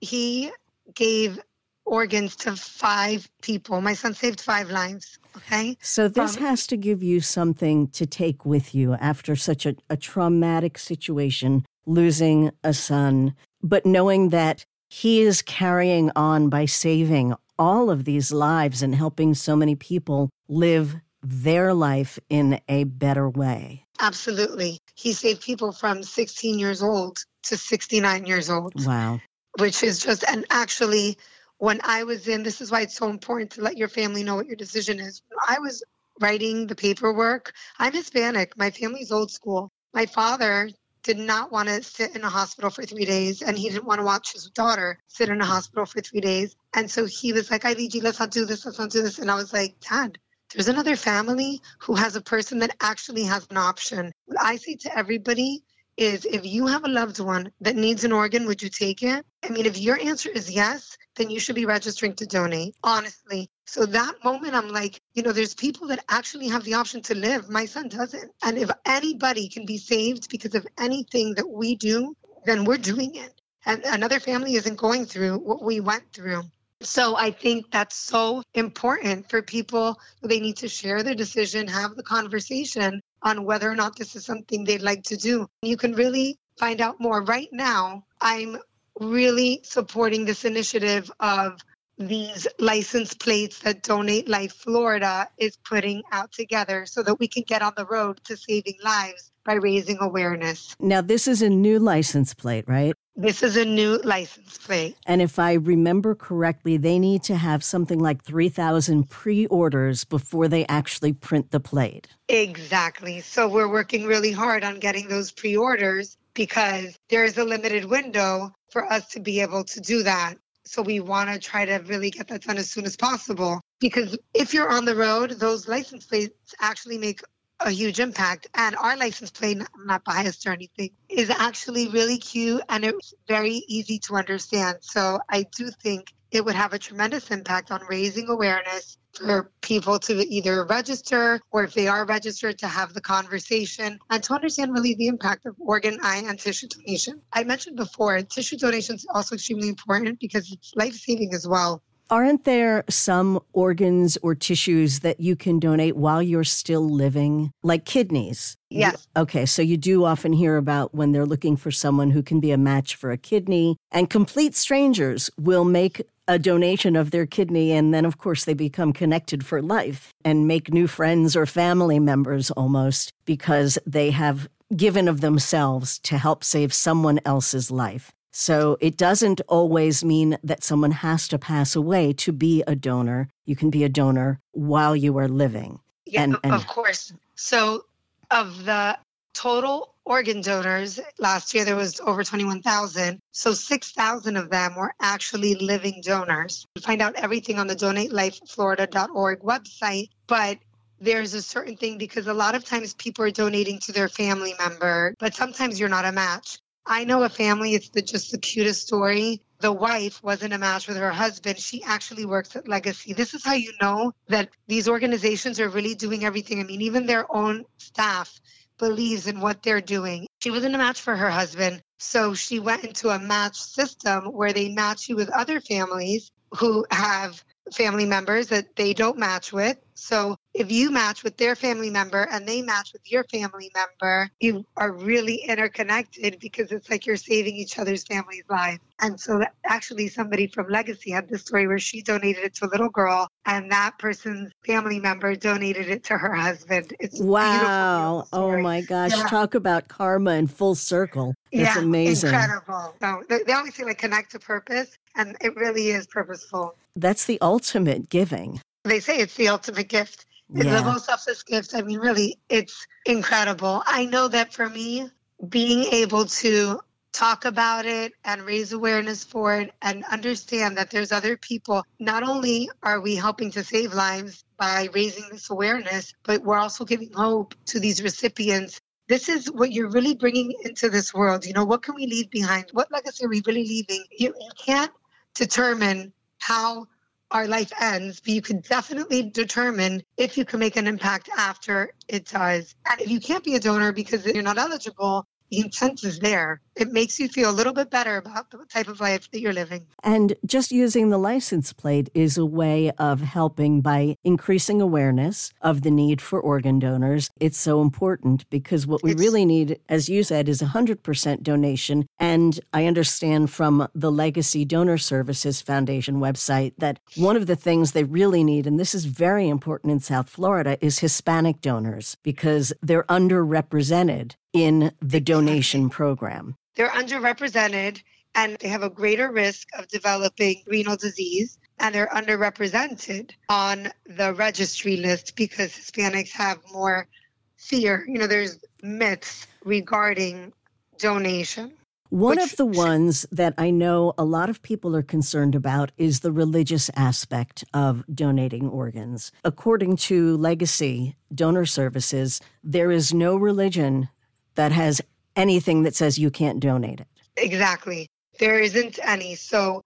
he 0.00 0.50
gave 0.94 1.38
organs 1.84 2.36
to 2.36 2.56
five 2.56 3.28
people. 3.42 3.80
My 3.80 3.94
son 3.94 4.14
saved 4.14 4.40
five 4.40 4.70
lives. 4.70 5.18
Okay. 5.36 5.76
So 5.80 6.08
this 6.08 6.36
um, 6.36 6.42
has 6.42 6.66
to 6.68 6.76
give 6.76 7.02
you 7.02 7.20
something 7.20 7.88
to 7.88 8.06
take 8.06 8.44
with 8.44 8.74
you 8.74 8.94
after 8.94 9.36
such 9.36 9.66
a, 9.66 9.74
a 9.88 9.96
traumatic 9.96 10.78
situation, 10.78 11.64
losing 11.86 12.50
a 12.64 12.74
son, 12.74 13.34
but 13.62 13.86
knowing 13.86 14.30
that 14.30 14.64
he 14.88 15.20
is 15.20 15.42
carrying 15.42 16.10
on 16.16 16.48
by 16.48 16.64
saving 16.64 17.34
all 17.58 17.90
of 17.90 18.04
these 18.04 18.32
lives 18.32 18.82
and 18.82 18.94
helping 18.94 19.34
so 19.34 19.54
many 19.54 19.74
people 19.74 20.30
live 20.48 20.96
their 21.22 21.74
life 21.74 22.18
in 22.28 22.60
a 22.68 22.84
better 22.84 23.28
way. 23.28 23.84
Absolutely. 24.00 24.80
He 24.94 25.12
saved 25.12 25.42
people 25.42 25.72
from 25.72 26.02
16 26.02 26.58
years 26.58 26.82
old 26.82 27.18
to 27.44 27.56
69 27.56 28.26
years 28.26 28.50
old. 28.50 28.72
Wow. 28.86 29.20
Which 29.58 29.82
is 29.82 29.98
just, 29.98 30.24
and 30.24 30.46
actually, 30.50 31.18
when 31.58 31.80
I 31.84 32.04
was 32.04 32.28
in, 32.28 32.42
this 32.42 32.60
is 32.60 32.70
why 32.70 32.82
it's 32.82 32.96
so 32.96 33.08
important 33.08 33.52
to 33.52 33.62
let 33.62 33.76
your 33.76 33.88
family 33.88 34.22
know 34.22 34.36
what 34.36 34.46
your 34.46 34.56
decision 34.56 35.00
is. 35.00 35.20
When 35.28 35.38
I 35.46 35.60
was 35.60 35.82
writing 36.20 36.66
the 36.66 36.74
paperwork, 36.74 37.52
I'm 37.78 37.92
Hispanic. 37.92 38.56
My 38.56 38.70
family's 38.70 39.12
old 39.12 39.30
school. 39.30 39.70
My 39.92 40.06
father 40.06 40.70
did 41.02 41.18
not 41.18 41.50
want 41.50 41.68
to 41.68 41.82
sit 41.82 42.14
in 42.14 42.22
a 42.24 42.28
hospital 42.28 42.70
for 42.70 42.82
three 42.82 43.04
days 43.04 43.42
and 43.42 43.56
he 43.56 43.68
didn't 43.68 43.86
want 43.86 44.00
to 44.00 44.04
watch 44.04 44.32
his 44.32 44.50
daughter 44.50 44.98
sit 45.06 45.28
in 45.28 45.40
a 45.40 45.46
hospital 45.46 45.86
for 45.86 46.00
three 46.00 46.20
days. 46.20 46.54
And 46.74 46.90
so 46.90 47.06
he 47.06 47.32
was 47.32 47.50
like, 47.50 47.62
IVG, 47.62 48.02
let's 48.02 48.20
not 48.20 48.30
do 48.30 48.44
this, 48.44 48.64
let's 48.64 48.78
not 48.78 48.90
do 48.90 49.02
this. 49.02 49.18
And 49.18 49.30
I 49.30 49.34
was 49.34 49.52
like, 49.52 49.76
Dad, 49.80 50.18
there's 50.54 50.68
another 50.68 50.96
family 50.96 51.60
who 51.78 51.94
has 51.94 52.16
a 52.16 52.20
person 52.20 52.58
that 52.60 52.74
actually 52.80 53.24
has 53.24 53.46
an 53.50 53.56
option. 53.56 54.12
What 54.26 54.38
I 54.40 54.56
say 54.56 54.74
to 54.76 54.98
everybody 54.98 55.62
is 55.96 56.24
if 56.24 56.46
you 56.46 56.66
have 56.66 56.84
a 56.84 56.88
loved 56.88 57.20
one 57.20 57.52
that 57.60 57.76
needs 57.76 58.04
an 58.04 58.12
organ, 58.12 58.46
would 58.46 58.62
you 58.62 58.70
take 58.70 59.02
it? 59.02 59.24
I 59.44 59.48
mean, 59.50 59.66
if 59.66 59.78
your 59.78 60.00
answer 60.00 60.30
is 60.30 60.50
yes, 60.50 60.96
then 61.16 61.30
you 61.30 61.38
should 61.38 61.54
be 61.54 61.66
registering 61.66 62.14
to 62.14 62.26
donate, 62.26 62.74
honestly. 62.82 63.50
So 63.66 63.86
that 63.86 64.14
moment, 64.24 64.54
I'm 64.54 64.68
like, 64.68 65.00
you 65.14 65.22
know, 65.22 65.32
there's 65.32 65.54
people 65.54 65.88
that 65.88 66.04
actually 66.08 66.48
have 66.48 66.64
the 66.64 66.74
option 66.74 67.02
to 67.02 67.14
live. 67.14 67.48
My 67.48 67.66
son 67.66 67.88
doesn't. 67.88 68.32
And 68.42 68.56
if 68.56 68.70
anybody 68.86 69.48
can 69.48 69.66
be 69.66 69.78
saved 69.78 70.30
because 70.30 70.54
of 70.54 70.66
anything 70.78 71.34
that 71.34 71.48
we 71.48 71.76
do, 71.76 72.16
then 72.44 72.64
we're 72.64 72.78
doing 72.78 73.14
it. 73.16 73.40
And 73.66 73.82
another 73.84 74.20
family 74.20 74.54
isn't 74.54 74.76
going 74.76 75.04
through 75.04 75.38
what 75.38 75.62
we 75.62 75.80
went 75.80 76.12
through. 76.12 76.42
So 76.82 77.16
I 77.16 77.30
think 77.30 77.70
that's 77.70 77.96
so 77.96 78.42
important 78.54 79.28
for 79.28 79.42
people. 79.42 79.98
They 80.22 80.40
need 80.40 80.56
to 80.58 80.68
share 80.68 81.02
their 81.02 81.14
decision, 81.14 81.68
have 81.68 81.94
the 81.94 82.02
conversation 82.02 83.00
on 83.22 83.44
whether 83.44 83.70
or 83.70 83.76
not 83.76 83.96
this 83.96 84.16
is 84.16 84.24
something 84.24 84.64
they'd 84.64 84.82
like 84.82 85.02
to 85.04 85.16
do. 85.16 85.46
You 85.62 85.76
can 85.76 85.92
really 85.92 86.38
find 86.58 86.80
out 86.80 87.00
more. 87.00 87.22
Right 87.22 87.48
now, 87.52 88.04
I'm 88.20 88.58
really 88.98 89.60
supporting 89.62 90.24
this 90.24 90.44
initiative 90.44 91.10
of 91.20 91.60
these 91.98 92.46
license 92.58 93.12
plates 93.12 93.58
that 93.60 93.82
Donate 93.82 94.26
Life 94.26 94.54
Florida 94.54 95.28
is 95.36 95.58
putting 95.58 96.02
out 96.12 96.32
together 96.32 96.86
so 96.86 97.02
that 97.02 97.20
we 97.20 97.28
can 97.28 97.42
get 97.46 97.60
on 97.60 97.72
the 97.76 97.84
road 97.84 98.20
to 98.24 98.38
saving 98.38 98.78
lives 98.82 99.30
by 99.44 99.54
raising 99.54 99.98
awareness. 100.00 100.74
Now, 100.80 101.02
this 101.02 101.28
is 101.28 101.42
a 101.42 101.50
new 101.50 101.78
license 101.78 102.32
plate, 102.32 102.64
right? 102.66 102.94
This 103.20 103.42
is 103.42 103.54
a 103.58 103.66
new 103.66 103.98
license 103.98 104.56
plate. 104.56 104.96
And 105.04 105.20
if 105.20 105.38
I 105.38 105.52
remember 105.52 106.14
correctly, 106.14 106.78
they 106.78 106.98
need 106.98 107.22
to 107.24 107.36
have 107.36 107.62
something 107.62 107.98
like 107.98 108.24
3,000 108.24 109.10
pre 109.10 109.44
orders 109.48 110.04
before 110.04 110.48
they 110.48 110.64
actually 110.68 111.12
print 111.12 111.50
the 111.50 111.60
plate. 111.60 112.08
Exactly. 112.30 113.20
So 113.20 113.46
we're 113.46 113.68
working 113.68 114.06
really 114.06 114.32
hard 114.32 114.64
on 114.64 114.78
getting 114.78 115.06
those 115.08 115.32
pre 115.32 115.54
orders 115.54 116.16
because 116.32 116.96
there's 117.10 117.36
a 117.36 117.44
limited 117.44 117.84
window 117.84 118.54
for 118.70 118.90
us 118.90 119.06
to 119.08 119.20
be 119.20 119.42
able 119.42 119.64
to 119.64 119.80
do 119.82 120.02
that. 120.02 120.36
So 120.64 120.80
we 120.80 121.00
want 121.00 121.28
to 121.28 121.38
try 121.38 121.66
to 121.66 121.74
really 121.88 122.10
get 122.10 122.28
that 122.28 122.40
done 122.40 122.56
as 122.56 122.70
soon 122.70 122.86
as 122.86 122.96
possible. 122.96 123.60
Because 123.80 124.16
if 124.32 124.54
you're 124.54 124.70
on 124.70 124.86
the 124.86 124.96
road, 124.96 125.32
those 125.32 125.68
license 125.68 126.06
plates 126.06 126.54
actually 126.58 126.96
make 126.96 127.20
a 127.60 127.70
huge 127.70 128.00
impact. 128.00 128.48
And 128.54 128.76
our 128.76 128.96
license 128.96 129.30
plate, 129.30 129.58
I'm 129.58 129.86
not 129.86 130.04
biased 130.04 130.46
or 130.46 130.52
anything, 130.52 130.90
is 131.08 131.30
actually 131.30 131.88
really 131.88 132.18
cute 132.18 132.62
and 132.68 132.84
it's 132.84 133.14
very 133.28 133.62
easy 133.68 133.98
to 134.00 134.16
understand. 134.16 134.78
So 134.80 135.20
I 135.28 135.46
do 135.56 135.70
think 135.82 136.12
it 136.30 136.44
would 136.44 136.54
have 136.54 136.72
a 136.72 136.78
tremendous 136.78 137.30
impact 137.30 137.70
on 137.70 137.82
raising 137.88 138.28
awareness 138.28 138.98
for 139.14 139.50
people 139.60 139.98
to 139.98 140.14
either 140.14 140.64
register 140.64 141.40
or 141.50 141.64
if 141.64 141.74
they 141.74 141.88
are 141.88 142.06
registered 142.06 142.58
to 142.58 142.68
have 142.68 142.94
the 142.94 143.00
conversation 143.00 143.98
and 144.08 144.22
to 144.22 144.34
understand 144.34 144.72
really 144.72 144.94
the 144.94 145.08
impact 145.08 145.46
of 145.46 145.56
organ, 145.58 145.98
eye, 146.02 146.22
and 146.26 146.38
tissue 146.38 146.68
donation. 146.68 147.20
I 147.32 147.42
mentioned 147.44 147.76
before, 147.76 148.22
tissue 148.22 148.56
donation 148.56 148.94
is 148.94 149.06
also 149.12 149.34
extremely 149.34 149.68
important 149.68 150.20
because 150.20 150.50
it's 150.52 150.72
life 150.76 150.94
saving 150.94 151.34
as 151.34 151.46
well. 151.46 151.82
Aren't 152.10 152.42
there 152.44 152.82
some 152.88 153.38
organs 153.52 154.18
or 154.20 154.34
tissues 154.34 154.98
that 155.00 155.20
you 155.20 155.36
can 155.36 155.60
donate 155.60 155.94
while 155.94 156.20
you're 156.20 156.42
still 156.42 156.90
living, 156.90 157.52
like 157.62 157.84
kidneys? 157.84 158.56
Yes. 158.68 159.06
Okay, 159.16 159.46
so 159.46 159.62
you 159.62 159.76
do 159.76 160.04
often 160.04 160.32
hear 160.32 160.56
about 160.56 160.92
when 160.92 161.12
they're 161.12 161.24
looking 161.24 161.56
for 161.56 161.70
someone 161.70 162.10
who 162.10 162.20
can 162.20 162.40
be 162.40 162.50
a 162.50 162.58
match 162.58 162.96
for 162.96 163.12
a 163.12 163.16
kidney, 163.16 163.76
and 163.92 164.10
complete 164.10 164.56
strangers 164.56 165.30
will 165.38 165.64
make 165.64 166.02
a 166.26 166.36
donation 166.36 166.96
of 166.96 167.12
their 167.12 167.26
kidney, 167.26 167.70
and 167.70 167.94
then, 167.94 168.04
of 168.04 168.18
course, 168.18 168.44
they 168.44 168.54
become 168.54 168.92
connected 168.92 169.46
for 169.46 169.62
life 169.62 170.12
and 170.24 170.48
make 170.48 170.72
new 170.72 170.88
friends 170.88 171.36
or 171.36 171.46
family 171.46 172.00
members 172.00 172.50
almost 172.52 173.12
because 173.24 173.78
they 173.86 174.10
have 174.10 174.48
given 174.76 175.06
of 175.06 175.20
themselves 175.20 176.00
to 176.00 176.18
help 176.18 176.42
save 176.42 176.72
someone 176.72 177.20
else's 177.24 177.70
life. 177.70 178.10
So 178.32 178.76
it 178.80 178.96
doesn't 178.96 179.40
always 179.48 180.04
mean 180.04 180.38
that 180.44 180.62
someone 180.62 180.92
has 180.92 181.28
to 181.28 181.38
pass 181.38 181.74
away 181.74 182.12
to 182.14 182.32
be 182.32 182.62
a 182.66 182.74
donor. 182.74 183.28
You 183.44 183.56
can 183.56 183.70
be 183.70 183.84
a 183.84 183.88
donor 183.88 184.40
while 184.52 184.94
you 184.94 185.18
are 185.18 185.28
living. 185.28 185.80
Yeah, 186.06 186.22
and, 186.22 186.36
and 186.44 186.54
of 186.54 186.66
course. 186.66 187.12
So 187.34 187.84
of 188.30 188.64
the 188.64 188.98
total 189.34 189.94
organ 190.04 190.40
donors 190.40 190.98
last 191.18 191.54
year 191.54 191.64
there 191.64 191.76
was 191.76 192.00
over 192.00 192.24
21,000. 192.24 193.20
So 193.32 193.52
6,000 193.52 194.36
of 194.36 194.50
them 194.50 194.74
were 194.74 194.92
actually 195.00 195.54
living 195.54 196.00
donors. 196.04 196.66
You 196.74 196.82
find 196.82 197.00
out 197.00 197.14
everything 197.16 197.58
on 197.58 197.66
the 197.66 197.76
donatelifeflorida.org 197.76 199.40
website, 199.40 200.08
but 200.26 200.58
there's 201.00 201.34
a 201.34 201.42
certain 201.42 201.76
thing 201.76 201.96
because 201.96 202.26
a 202.26 202.34
lot 202.34 202.54
of 202.54 202.64
times 202.64 202.94
people 202.94 203.24
are 203.24 203.30
donating 203.30 203.78
to 203.80 203.92
their 203.92 204.08
family 204.08 204.54
member, 204.58 205.14
but 205.18 205.34
sometimes 205.34 205.80
you're 205.80 205.88
not 205.88 206.04
a 206.04 206.12
match. 206.12 206.58
I 206.86 207.04
know 207.04 207.22
a 207.22 207.28
family, 207.28 207.74
it's 207.74 207.90
the, 207.90 208.02
just 208.02 208.32
the 208.32 208.38
cutest 208.38 208.86
story. 208.86 209.42
The 209.60 209.72
wife 209.72 210.22
wasn't 210.22 210.54
a 210.54 210.58
match 210.58 210.88
with 210.88 210.96
her 210.96 211.10
husband. 211.10 211.58
She 211.58 211.82
actually 211.82 212.24
works 212.24 212.56
at 212.56 212.66
Legacy. 212.66 213.12
This 213.12 213.34
is 213.34 213.44
how 213.44 213.52
you 213.52 213.72
know 213.80 214.12
that 214.28 214.48
these 214.66 214.88
organizations 214.88 215.60
are 215.60 215.68
really 215.68 215.94
doing 215.94 216.24
everything. 216.24 216.60
I 216.60 216.64
mean, 216.64 216.80
even 216.82 217.06
their 217.06 217.30
own 217.34 217.64
staff 217.78 218.40
believes 218.78 219.26
in 219.26 219.40
what 219.40 219.62
they're 219.62 219.82
doing. 219.82 220.26
She 220.40 220.50
wasn't 220.50 220.74
a 220.74 220.78
match 220.78 221.00
for 221.02 221.14
her 221.14 221.30
husband. 221.30 221.82
So 221.98 222.32
she 222.32 222.58
went 222.58 222.84
into 222.84 223.10
a 223.10 223.18
match 223.18 223.60
system 223.60 224.24
where 224.24 224.54
they 224.54 224.70
match 224.70 225.08
you 225.08 225.16
with 225.16 225.28
other 225.28 225.60
families 225.60 226.32
who 226.52 226.86
have 226.90 227.44
family 227.74 228.06
members 228.06 228.48
that 228.48 228.74
they 228.74 228.94
don't 228.94 229.18
match 229.18 229.52
with. 229.52 229.76
So 229.94 230.36
if 230.54 230.70
you 230.70 230.90
match 230.90 231.22
with 231.22 231.36
their 231.36 231.54
family 231.54 231.90
member 231.90 232.26
and 232.30 232.46
they 232.46 232.62
match 232.62 232.92
with 232.92 233.10
your 233.10 233.24
family 233.24 233.70
member, 233.74 234.30
you 234.40 234.64
are 234.76 234.92
really 234.92 235.36
interconnected 235.46 236.38
because 236.40 236.72
it's 236.72 236.90
like 236.90 237.06
you're 237.06 237.16
saving 237.16 237.54
each 237.54 237.78
other's 237.78 238.04
family's 238.04 238.44
lives. 238.48 238.80
And 239.00 239.18
so 239.18 239.42
actually 239.64 240.08
somebody 240.08 240.46
from 240.48 240.68
Legacy 240.68 241.10
had 241.10 241.28
this 241.28 241.42
story 241.42 241.66
where 241.66 241.78
she 241.78 242.02
donated 242.02 242.44
it 242.44 242.54
to 242.56 242.66
a 242.66 242.68
little 242.68 242.88
girl 242.88 243.28
and 243.46 243.70
that 243.70 243.98
person's 243.98 244.50
family 244.66 244.98
member 244.98 245.34
donated 245.36 245.88
it 245.88 246.04
to 246.04 246.18
her 246.18 246.34
husband. 246.34 246.94
It's 246.98 247.20
wow. 247.20 248.26
Oh 248.32 248.58
my 248.58 248.80
gosh. 248.80 249.12
Yeah. 249.16 249.26
Talk 249.28 249.54
about 249.54 249.88
karma 249.88 250.32
in 250.32 250.48
full 250.48 250.74
circle. 250.74 251.34
It's 251.52 251.74
yeah, 251.76 251.78
amazing. 251.78 252.30
Incredible. 252.30 252.94
So 253.00 253.22
they, 253.28 253.42
they 253.44 253.52
always 253.52 253.74
say 253.74 253.84
like 253.84 253.98
connect 253.98 254.32
to 254.32 254.38
purpose 254.38 254.98
and 255.14 255.36
it 255.40 255.54
really 255.56 255.88
is 255.90 256.06
purposeful. 256.06 256.74
That's 256.96 257.24
the 257.26 257.40
ultimate 257.40 258.08
giving. 258.08 258.60
They 258.84 259.00
say 259.00 259.18
it's 259.18 259.34
the 259.34 259.48
ultimate 259.48 259.88
gift. 259.88 260.26
Yeah. 260.52 260.80
the 260.80 260.82
most 260.82 261.06
selfless 261.06 261.42
gift. 261.42 261.74
I 261.74 261.82
mean, 261.82 261.98
really, 261.98 262.38
it's 262.48 262.86
incredible. 263.06 263.82
I 263.86 264.06
know 264.06 264.28
that 264.28 264.52
for 264.52 264.68
me, 264.68 265.08
being 265.48 265.84
able 265.92 266.26
to 266.26 266.80
talk 267.12 267.44
about 267.44 267.86
it 267.86 268.12
and 268.24 268.42
raise 268.42 268.72
awareness 268.72 269.24
for 269.24 269.60
it 269.60 269.72
and 269.82 270.04
understand 270.04 270.76
that 270.76 270.90
there's 270.90 271.12
other 271.12 271.36
people. 271.36 271.84
Not 271.98 272.22
only 272.22 272.70
are 272.82 273.00
we 273.00 273.16
helping 273.16 273.50
to 273.52 273.64
save 273.64 273.92
lives 273.92 274.44
by 274.56 274.88
raising 274.92 275.24
this 275.30 275.50
awareness, 275.50 276.14
but 276.22 276.42
we're 276.42 276.58
also 276.58 276.84
giving 276.84 277.12
hope 277.12 277.54
to 277.66 277.80
these 277.80 278.02
recipients. 278.02 278.80
This 279.08 279.28
is 279.28 279.50
what 279.50 279.72
you're 279.72 279.90
really 279.90 280.14
bringing 280.14 280.54
into 280.62 280.88
this 280.88 281.12
world. 281.12 281.44
You 281.44 281.52
know, 281.52 281.64
what 281.64 281.82
can 281.82 281.96
we 281.96 282.06
leave 282.06 282.30
behind? 282.30 282.66
What 282.72 282.92
legacy 282.92 283.24
are 283.24 283.28
we 283.28 283.42
really 283.44 283.64
leaving? 283.64 284.04
You, 284.10 284.34
you 284.38 284.50
can't 284.64 284.92
determine 285.34 286.12
how 286.38 286.86
our 287.30 287.46
life 287.46 287.72
ends, 287.80 288.20
but 288.20 288.30
you 288.34 288.42
can 288.42 288.60
definitely 288.60 289.30
determine 289.30 290.02
if 290.16 290.36
you 290.36 290.44
can 290.44 290.60
make 290.60 290.76
an 290.76 290.86
impact 290.86 291.28
after 291.36 291.92
it 292.08 292.26
does. 292.26 292.74
And 292.90 293.00
if 293.00 293.10
you 293.10 293.20
can't 293.20 293.44
be 293.44 293.54
a 293.54 293.60
donor 293.60 293.92
because 293.92 294.26
you're 294.26 294.42
not 294.42 294.58
eligible, 294.58 295.26
the 295.50 295.60
intent 295.60 296.04
is 296.04 296.18
there. 296.18 296.60
It 296.76 296.92
makes 296.92 297.18
you 297.18 297.28
feel 297.28 297.50
a 297.50 297.52
little 297.52 297.72
bit 297.72 297.90
better 297.90 298.16
about 298.16 298.50
the 298.50 298.58
type 298.72 298.88
of 298.88 299.00
life 299.00 299.30
that 299.30 299.40
you're 299.40 299.52
living. 299.52 299.86
And 300.02 300.34
just 300.46 300.70
using 300.70 301.10
the 301.10 301.18
license 301.18 301.72
plate 301.72 302.08
is 302.14 302.38
a 302.38 302.46
way 302.46 302.90
of 302.92 303.20
helping 303.20 303.80
by 303.80 304.16
increasing 304.24 304.80
awareness 304.80 305.52
of 305.60 305.82
the 305.82 305.90
need 305.90 306.20
for 306.20 306.40
organ 306.40 306.78
donors. 306.78 307.30
It's 307.40 307.58
so 307.58 307.82
important 307.82 308.48
because 308.50 308.86
what 308.86 309.02
we 309.02 309.12
it's, 309.12 309.20
really 309.20 309.44
need, 309.44 309.78
as 309.88 310.08
you 310.08 310.22
said, 310.22 310.48
is 310.48 310.62
100% 310.62 311.42
donation. 311.42 312.06
And 312.18 312.60
I 312.72 312.86
understand 312.86 313.50
from 313.50 313.88
the 313.94 314.12
Legacy 314.12 314.64
Donor 314.64 314.98
Services 314.98 315.60
Foundation 315.60 316.16
website 316.16 316.74
that 316.78 317.00
one 317.16 317.36
of 317.36 317.46
the 317.46 317.56
things 317.56 317.92
they 317.92 318.04
really 318.04 318.44
need, 318.44 318.66
and 318.66 318.78
this 318.78 318.94
is 318.94 319.04
very 319.04 319.48
important 319.48 319.92
in 319.92 320.00
South 320.00 320.28
Florida, 320.28 320.78
is 320.80 321.00
Hispanic 321.00 321.60
donors 321.60 322.16
because 322.22 322.72
they're 322.80 323.04
underrepresented 323.04 324.34
in 324.52 324.92
the 325.00 325.20
donation 325.20 325.90
program. 325.90 326.56
They're 326.76 326.88
underrepresented 326.88 328.02
and 328.34 328.56
they 328.60 328.68
have 328.68 328.82
a 328.82 328.90
greater 328.90 329.30
risk 329.30 329.68
of 329.78 329.88
developing 329.88 330.62
renal 330.66 330.96
disease 330.96 331.58
and 331.78 331.94
they're 331.94 332.08
underrepresented 332.08 333.32
on 333.48 333.90
the 334.06 334.34
registry 334.34 334.96
list 334.96 335.34
because 335.34 335.72
Hispanics 335.72 336.30
have 336.32 336.58
more 336.72 337.08
fear. 337.56 338.04
You 338.06 338.18
know, 338.18 338.26
there's 338.26 338.58
myths 338.82 339.46
regarding 339.64 340.52
donation. 340.98 341.72
One 342.10 342.38
Which, 342.38 342.52
of 342.52 342.56
the 342.56 342.66
ones 342.66 343.24
that 343.30 343.54
I 343.56 343.70
know 343.70 344.14
a 344.18 344.24
lot 344.24 344.50
of 344.50 344.62
people 344.62 344.96
are 344.96 345.02
concerned 345.02 345.54
about 345.54 345.92
is 345.96 346.20
the 346.20 346.32
religious 346.32 346.90
aspect 346.96 347.64
of 347.72 348.04
donating 348.12 348.68
organs. 348.68 349.30
According 349.44 349.96
to 349.96 350.36
Legacy 350.36 351.14
Donor 351.32 351.66
Services, 351.66 352.40
there 352.64 352.90
is 352.90 353.14
no 353.14 353.36
religion 353.36 354.08
that 354.56 354.72
has 354.72 355.00
anything 355.36 355.82
that 355.84 355.94
says 355.94 356.18
you 356.18 356.30
can't 356.30 356.60
donate 356.60 357.00
it. 357.00 357.06
Exactly. 357.36 358.08
There 358.38 358.58
isn't 358.60 358.98
any. 359.02 359.34
So 359.34 359.82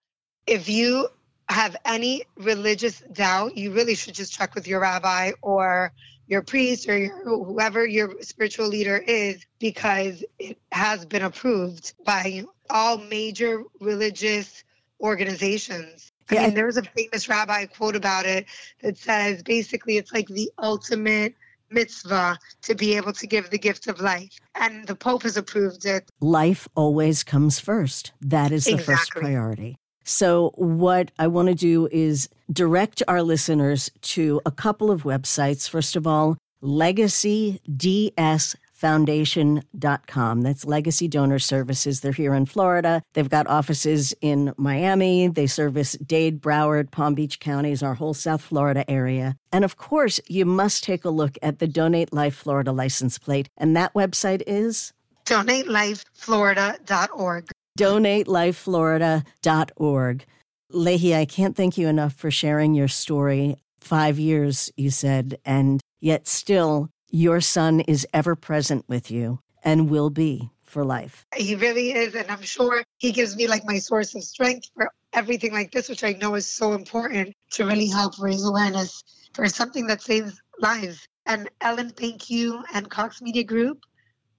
if 0.46 0.68
you 0.68 1.08
have 1.48 1.76
any 1.84 2.24
religious 2.36 3.00
doubt, 3.12 3.56
you 3.56 3.72
really 3.72 3.94
should 3.94 4.14
just 4.14 4.32
check 4.32 4.54
with 4.54 4.66
your 4.66 4.80
rabbi 4.80 5.32
or 5.42 5.92
your 6.26 6.42
priest 6.42 6.88
or 6.88 6.96
your, 6.96 7.44
whoever 7.44 7.86
your 7.86 8.14
spiritual 8.22 8.66
leader 8.66 8.96
is 8.96 9.44
because 9.58 10.24
it 10.38 10.58
has 10.72 11.04
been 11.04 11.22
approved 11.22 11.92
by 12.04 12.44
all 12.70 12.96
major 12.98 13.62
religious 13.80 14.64
organizations. 15.00 16.10
I 16.30 16.34
yeah. 16.34 16.46
mean, 16.46 16.54
there 16.54 16.66
was 16.66 16.78
a 16.78 16.82
famous 16.82 17.28
rabbi 17.28 17.66
quote 17.66 17.96
about 17.96 18.24
it 18.24 18.46
that 18.82 18.96
says 18.96 19.42
basically 19.42 19.98
it's 19.98 20.12
like 20.12 20.28
the 20.28 20.50
ultimate 20.58 21.34
mitzvah 21.70 22.38
to 22.62 22.74
be 22.74 22.96
able 22.96 23.12
to 23.12 23.26
give 23.26 23.50
the 23.50 23.58
gift 23.58 23.86
of 23.86 24.00
life. 24.00 24.38
And 24.54 24.86
the 24.86 24.94
Pope 24.94 25.22
has 25.22 25.36
approved 25.36 25.84
it. 25.86 26.10
Life 26.20 26.68
always 26.74 27.22
comes 27.24 27.60
first. 27.60 28.12
That 28.20 28.52
is 28.52 28.64
the 28.64 28.72
exactly. 28.72 28.94
first 28.94 29.10
priority. 29.12 29.76
So, 30.04 30.52
what 30.56 31.10
I 31.18 31.26
want 31.28 31.48
to 31.48 31.54
do 31.54 31.88
is 31.90 32.28
direct 32.52 33.02
our 33.08 33.22
listeners 33.22 33.90
to 34.02 34.40
a 34.44 34.50
couple 34.50 34.90
of 34.90 35.04
websites. 35.04 35.68
First 35.68 35.96
of 35.96 36.06
all, 36.06 36.36
Legacy 36.60 37.60
DS 37.74 38.54
foundation.com. 38.84 40.42
That's 40.42 40.66
Legacy 40.66 41.08
Donor 41.08 41.38
Services. 41.38 42.02
They're 42.02 42.12
here 42.12 42.34
in 42.34 42.44
Florida. 42.44 43.02
They've 43.14 43.30
got 43.30 43.46
offices 43.46 44.12
in 44.20 44.52
Miami. 44.58 45.28
They 45.28 45.46
service 45.46 45.92
Dade, 46.04 46.42
Broward, 46.42 46.90
Palm 46.90 47.14
Beach 47.14 47.40
counties, 47.40 47.82
our 47.82 47.94
whole 47.94 48.12
South 48.12 48.42
Florida 48.42 48.84
area. 48.90 49.36
And 49.52 49.64
of 49.64 49.78
course, 49.78 50.20
you 50.28 50.44
must 50.44 50.84
take 50.84 51.06
a 51.06 51.08
look 51.08 51.38
at 51.40 51.60
the 51.60 51.66
Donate 51.66 52.12
Life 52.12 52.34
Florida 52.34 52.72
license 52.72 53.18
plate. 53.18 53.48
And 53.56 53.74
that 53.74 53.94
website 53.94 54.42
is 54.46 54.92
donatelifeflorida.org. 55.24 57.50
Donatelifeflorida.org. 57.78 60.26
Legia, 60.74 61.16
I 61.16 61.24
can't 61.24 61.56
thank 61.56 61.78
you 61.78 61.88
enough 61.88 62.12
for 62.12 62.30
sharing 62.30 62.74
your 62.74 62.88
story. 62.88 63.56
Five 63.80 64.18
years, 64.18 64.70
you 64.76 64.90
said, 64.90 65.38
and 65.46 65.80
yet 66.00 66.28
still 66.28 66.90
Your 67.14 67.40
son 67.40 67.78
is 67.78 68.04
ever 68.12 68.34
present 68.34 68.88
with 68.88 69.08
you 69.08 69.38
and 69.62 69.88
will 69.88 70.10
be 70.10 70.50
for 70.64 70.84
life. 70.84 71.24
He 71.36 71.54
really 71.54 71.92
is. 71.92 72.16
And 72.16 72.28
I'm 72.28 72.42
sure 72.42 72.82
he 72.98 73.12
gives 73.12 73.36
me 73.36 73.46
like 73.46 73.64
my 73.64 73.78
source 73.78 74.16
of 74.16 74.24
strength 74.24 74.68
for 74.74 74.90
everything 75.12 75.52
like 75.52 75.70
this, 75.70 75.88
which 75.88 76.02
I 76.02 76.14
know 76.14 76.34
is 76.34 76.44
so 76.44 76.72
important 76.72 77.32
to 77.52 77.66
really 77.66 77.86
help 77.86 78.20
raise 78.20 78.44
awareness 78.44 79.04
for 79.32 79.46
something 79.46 79.86
that 79.86 80.02
saves 80.02 80.42
lives. 80.58 81.06
And 81.24 81.48
Ellen, 81.60 81.90
thank 81.90 82.30
you 82.30 82.64
and 82.74 82.90
Cox 82.90 83.22
Media 83.22 83.44
Group 83.44 83.84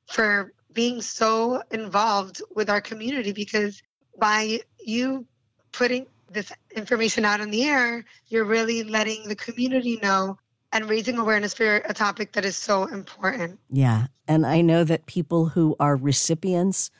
for 0.07 0.51
being 0.73 1.01
so 1.01 1.63
involved 1.71 2.41
with 2.55 2.69
our 2.69 2.81
community 2.81 3.31
because 3.31 3.81
by 4.19 4.59
you 4.85 5.25
putting 5.71 6.07
this 6.29 6.51
information 6.75 7.23
out 7.23 7.39
in 7.39 7.51
the 7.51 7.63
air, 7.63 8.03
you're 8.27 8.43
really 8.43 8.83
letting 8.83 9.29
the 9.29 9.35
community 9.37 9.97
know 10.03 10.37
and 10.75 10.89
raising 10.89 11.17
awareness 11.17 11.53
for 11.53 11.77
a 11.77 11.93
topic 11.93 12.33
that 12.33 12.43
is 12.43 12.57
so 12.57 12.83
important. 12.83 13.57
Yeah. 13.71 14.07
And 14.27 14.45
I 14.45 14.59
know 14.59 14.83
that 14.83 15.05
people 15.05 15.47
who 15.47 15.77
are 15.79 15.95
recipients 15.95 16.91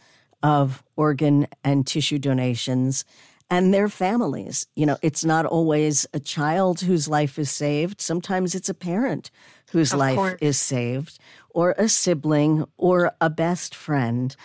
of 0.41 0.81
organ 0.95 1.45
and 1.61 1.85
tissue 1.85 2.17
donations 2.17 3.03
and 3.49 3.73
their 3.73 3.89
families, 3.89 4.65
you 4.75 4.85
know, 4.85 4.97
it's 5.01 5.25
not 5.25 5.45
always 5.45 6.07
a 6.13 6.21
child 6.21 6.79
whose 6.81 7.09
life 7.09 7.38
is 7.38 7.51
saved. 7.51 7.99
Sometimes 7.99 8.55
it's 8.55 8.69
a 8.69 8.73
parent 8.73 9.29
whose 9.71 9.91
of 9.91 9.99
life 9.99 10.15
course. 10.15 10.38
is 10.41 10.57
saved, 10.57 11.19
or 11.49 11.75
a 11.77 11.89
sibling, 11.89 12.65
or 12.77 13.13
a 13.19 13.29
best 13.29 13.75
friend. 13.75 14.35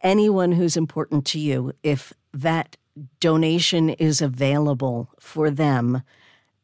Anyone 0.00 0.52
who's 0.52 0.76
important 0.76 1.26
to 1.26 1.40
you, 1.40 1.72
if 1.82 2.12
that 2.32 2.76
donation 3.20 3.90
is 3.90 4.22
available 4.22 5.10
for 5.18 5.50
them, 5.50 6.02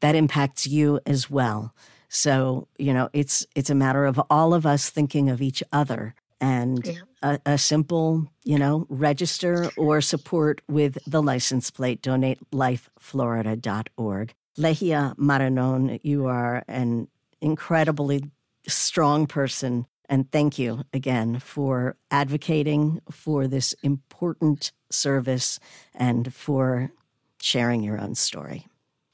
that 0.01 0.15
impacts 0.15 0.67
you 0.67 1.01
as 1.05 1.29
well. 1.29 1.75
So, 2.15 2.69
you 2.77 2.93
know, 2.93 3.09
it's 3.15 3.47
it's 3.57 3.71
a 3.71 3.75
matter 3.75 4.05
of 4.05 4.21
all 4.29 4.53
of 4.53 4.67
us 4.67 4.91
thinking 4.91 5.31
of 5.31 5.41
each 5.41 5.63
other 5.73 6.15
and 6.43 6.87
yeah. 6.87 6.99
a, 7.23 7.41
a, 7.47 7.57
simple, 7.57 8.31
you 8.45 8.59
know, 8.59 8.87
register 8.91 9.71
or 9.79 10.03
support 10.03 10.61
with 10.69 10.99
the 11.07 11.23
license 11.23 11.71
plate 11.71 12.03
donatelifeflorida.org. 12.03 14.35
Legia 14.59 15.17
Maranon, 15.17 15.99
you 16.03 16.27
are 16.27 16.63
an 16.69 17.09
incredibly 17.41 18.31
strong 18.67 19.27
person 19.27 19.87
and 20.07 20.31
thank 20.31 20.59
you 20.59 20.85
again 20.93 21.39
for 21.39 21.97
advocating 22.11 23.01
for 23.11 23.49
this 23.49 23.75
important 23.83 24.73
service 24.91 25.59
and 25.95 26.35
for 26.35 26.93
sharing 27.41 27.83
your 27.83 27.99
own 27.99 28.15
story. 28.15 28.67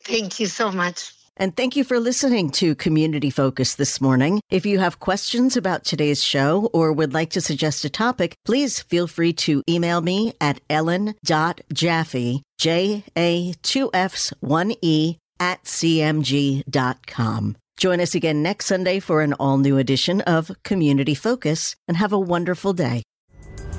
Thank 0.03 0.41
you 0.41 0.47
so 0.47 0.73
much. 0.73 1.13
And 1.41 1.57
thank 1.57 1.77
you 1.77 1.85
for 1.85 2.01
listening 2.01 2.51
to 2.59 2.75
Community 2.75 3.31
Focus 3.31 3.77
this 3.77 4.01
morning. 4.01 4.41
If 4.51 4.67
you 4.67 4.81
have 4.81 4.99
questions 4.99 5.57
about 5.57 5.85
today's 5.85 6.23
show 6.23 6.69
or 6.73 6.93
would 6.93 7.15
like 7.15 7.31
to 7.31 7.41
suggest 7.41 7.85
a 7.85 7.91
topic, 7.91 8.35
please 8.45 8.81
feel 8.81 9.07
free 9.07 9.33
to 9.35 9.63
email 9.69 10.01
me 10.01 10.33
at 10.41 10.61
ellen.jaffe, 10.69 12.43
J-A, 12.59 13.55
two 13.63 13.91
F's, 13.95 14.33
one 14.41 14.73
E, 14.83 15.19
at 15.39 15.63
cmg.com. 15.63 17.57
Join 17.77 18.01
us 18.01 18.17
again 18.17 18.43
next 18.43 18.67
Sunday 18.67 18.99
for 18.99 19.23
an 19.23 19.35
all 19.35 19.59
new 19.59 19.79
edition 19.79 20.21
of 20.23 20.51
Community 20.65 21.15
Focus 21.15 21.77
and 21.87 21.97
have 21.97 22.13
a 22.13 22.19
wonderful 22.19 22.73
day. 22.73 23.05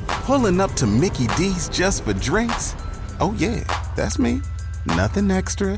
Pulling 0.08 0.62
up 0.62 0.72
to 0.76 0.88
Mickey 0.88 1.28
D's 1.36 1.68
just 1.68 2.06
for 2.06 2.14
drinks? 2.14 2.76
Oh, 3.20 3.36
yeah, 3.38 3.66
that's 3.98 4.18
me. 4.18 4.40
Nothing 4.86 5.30
extra, 5.30 5.78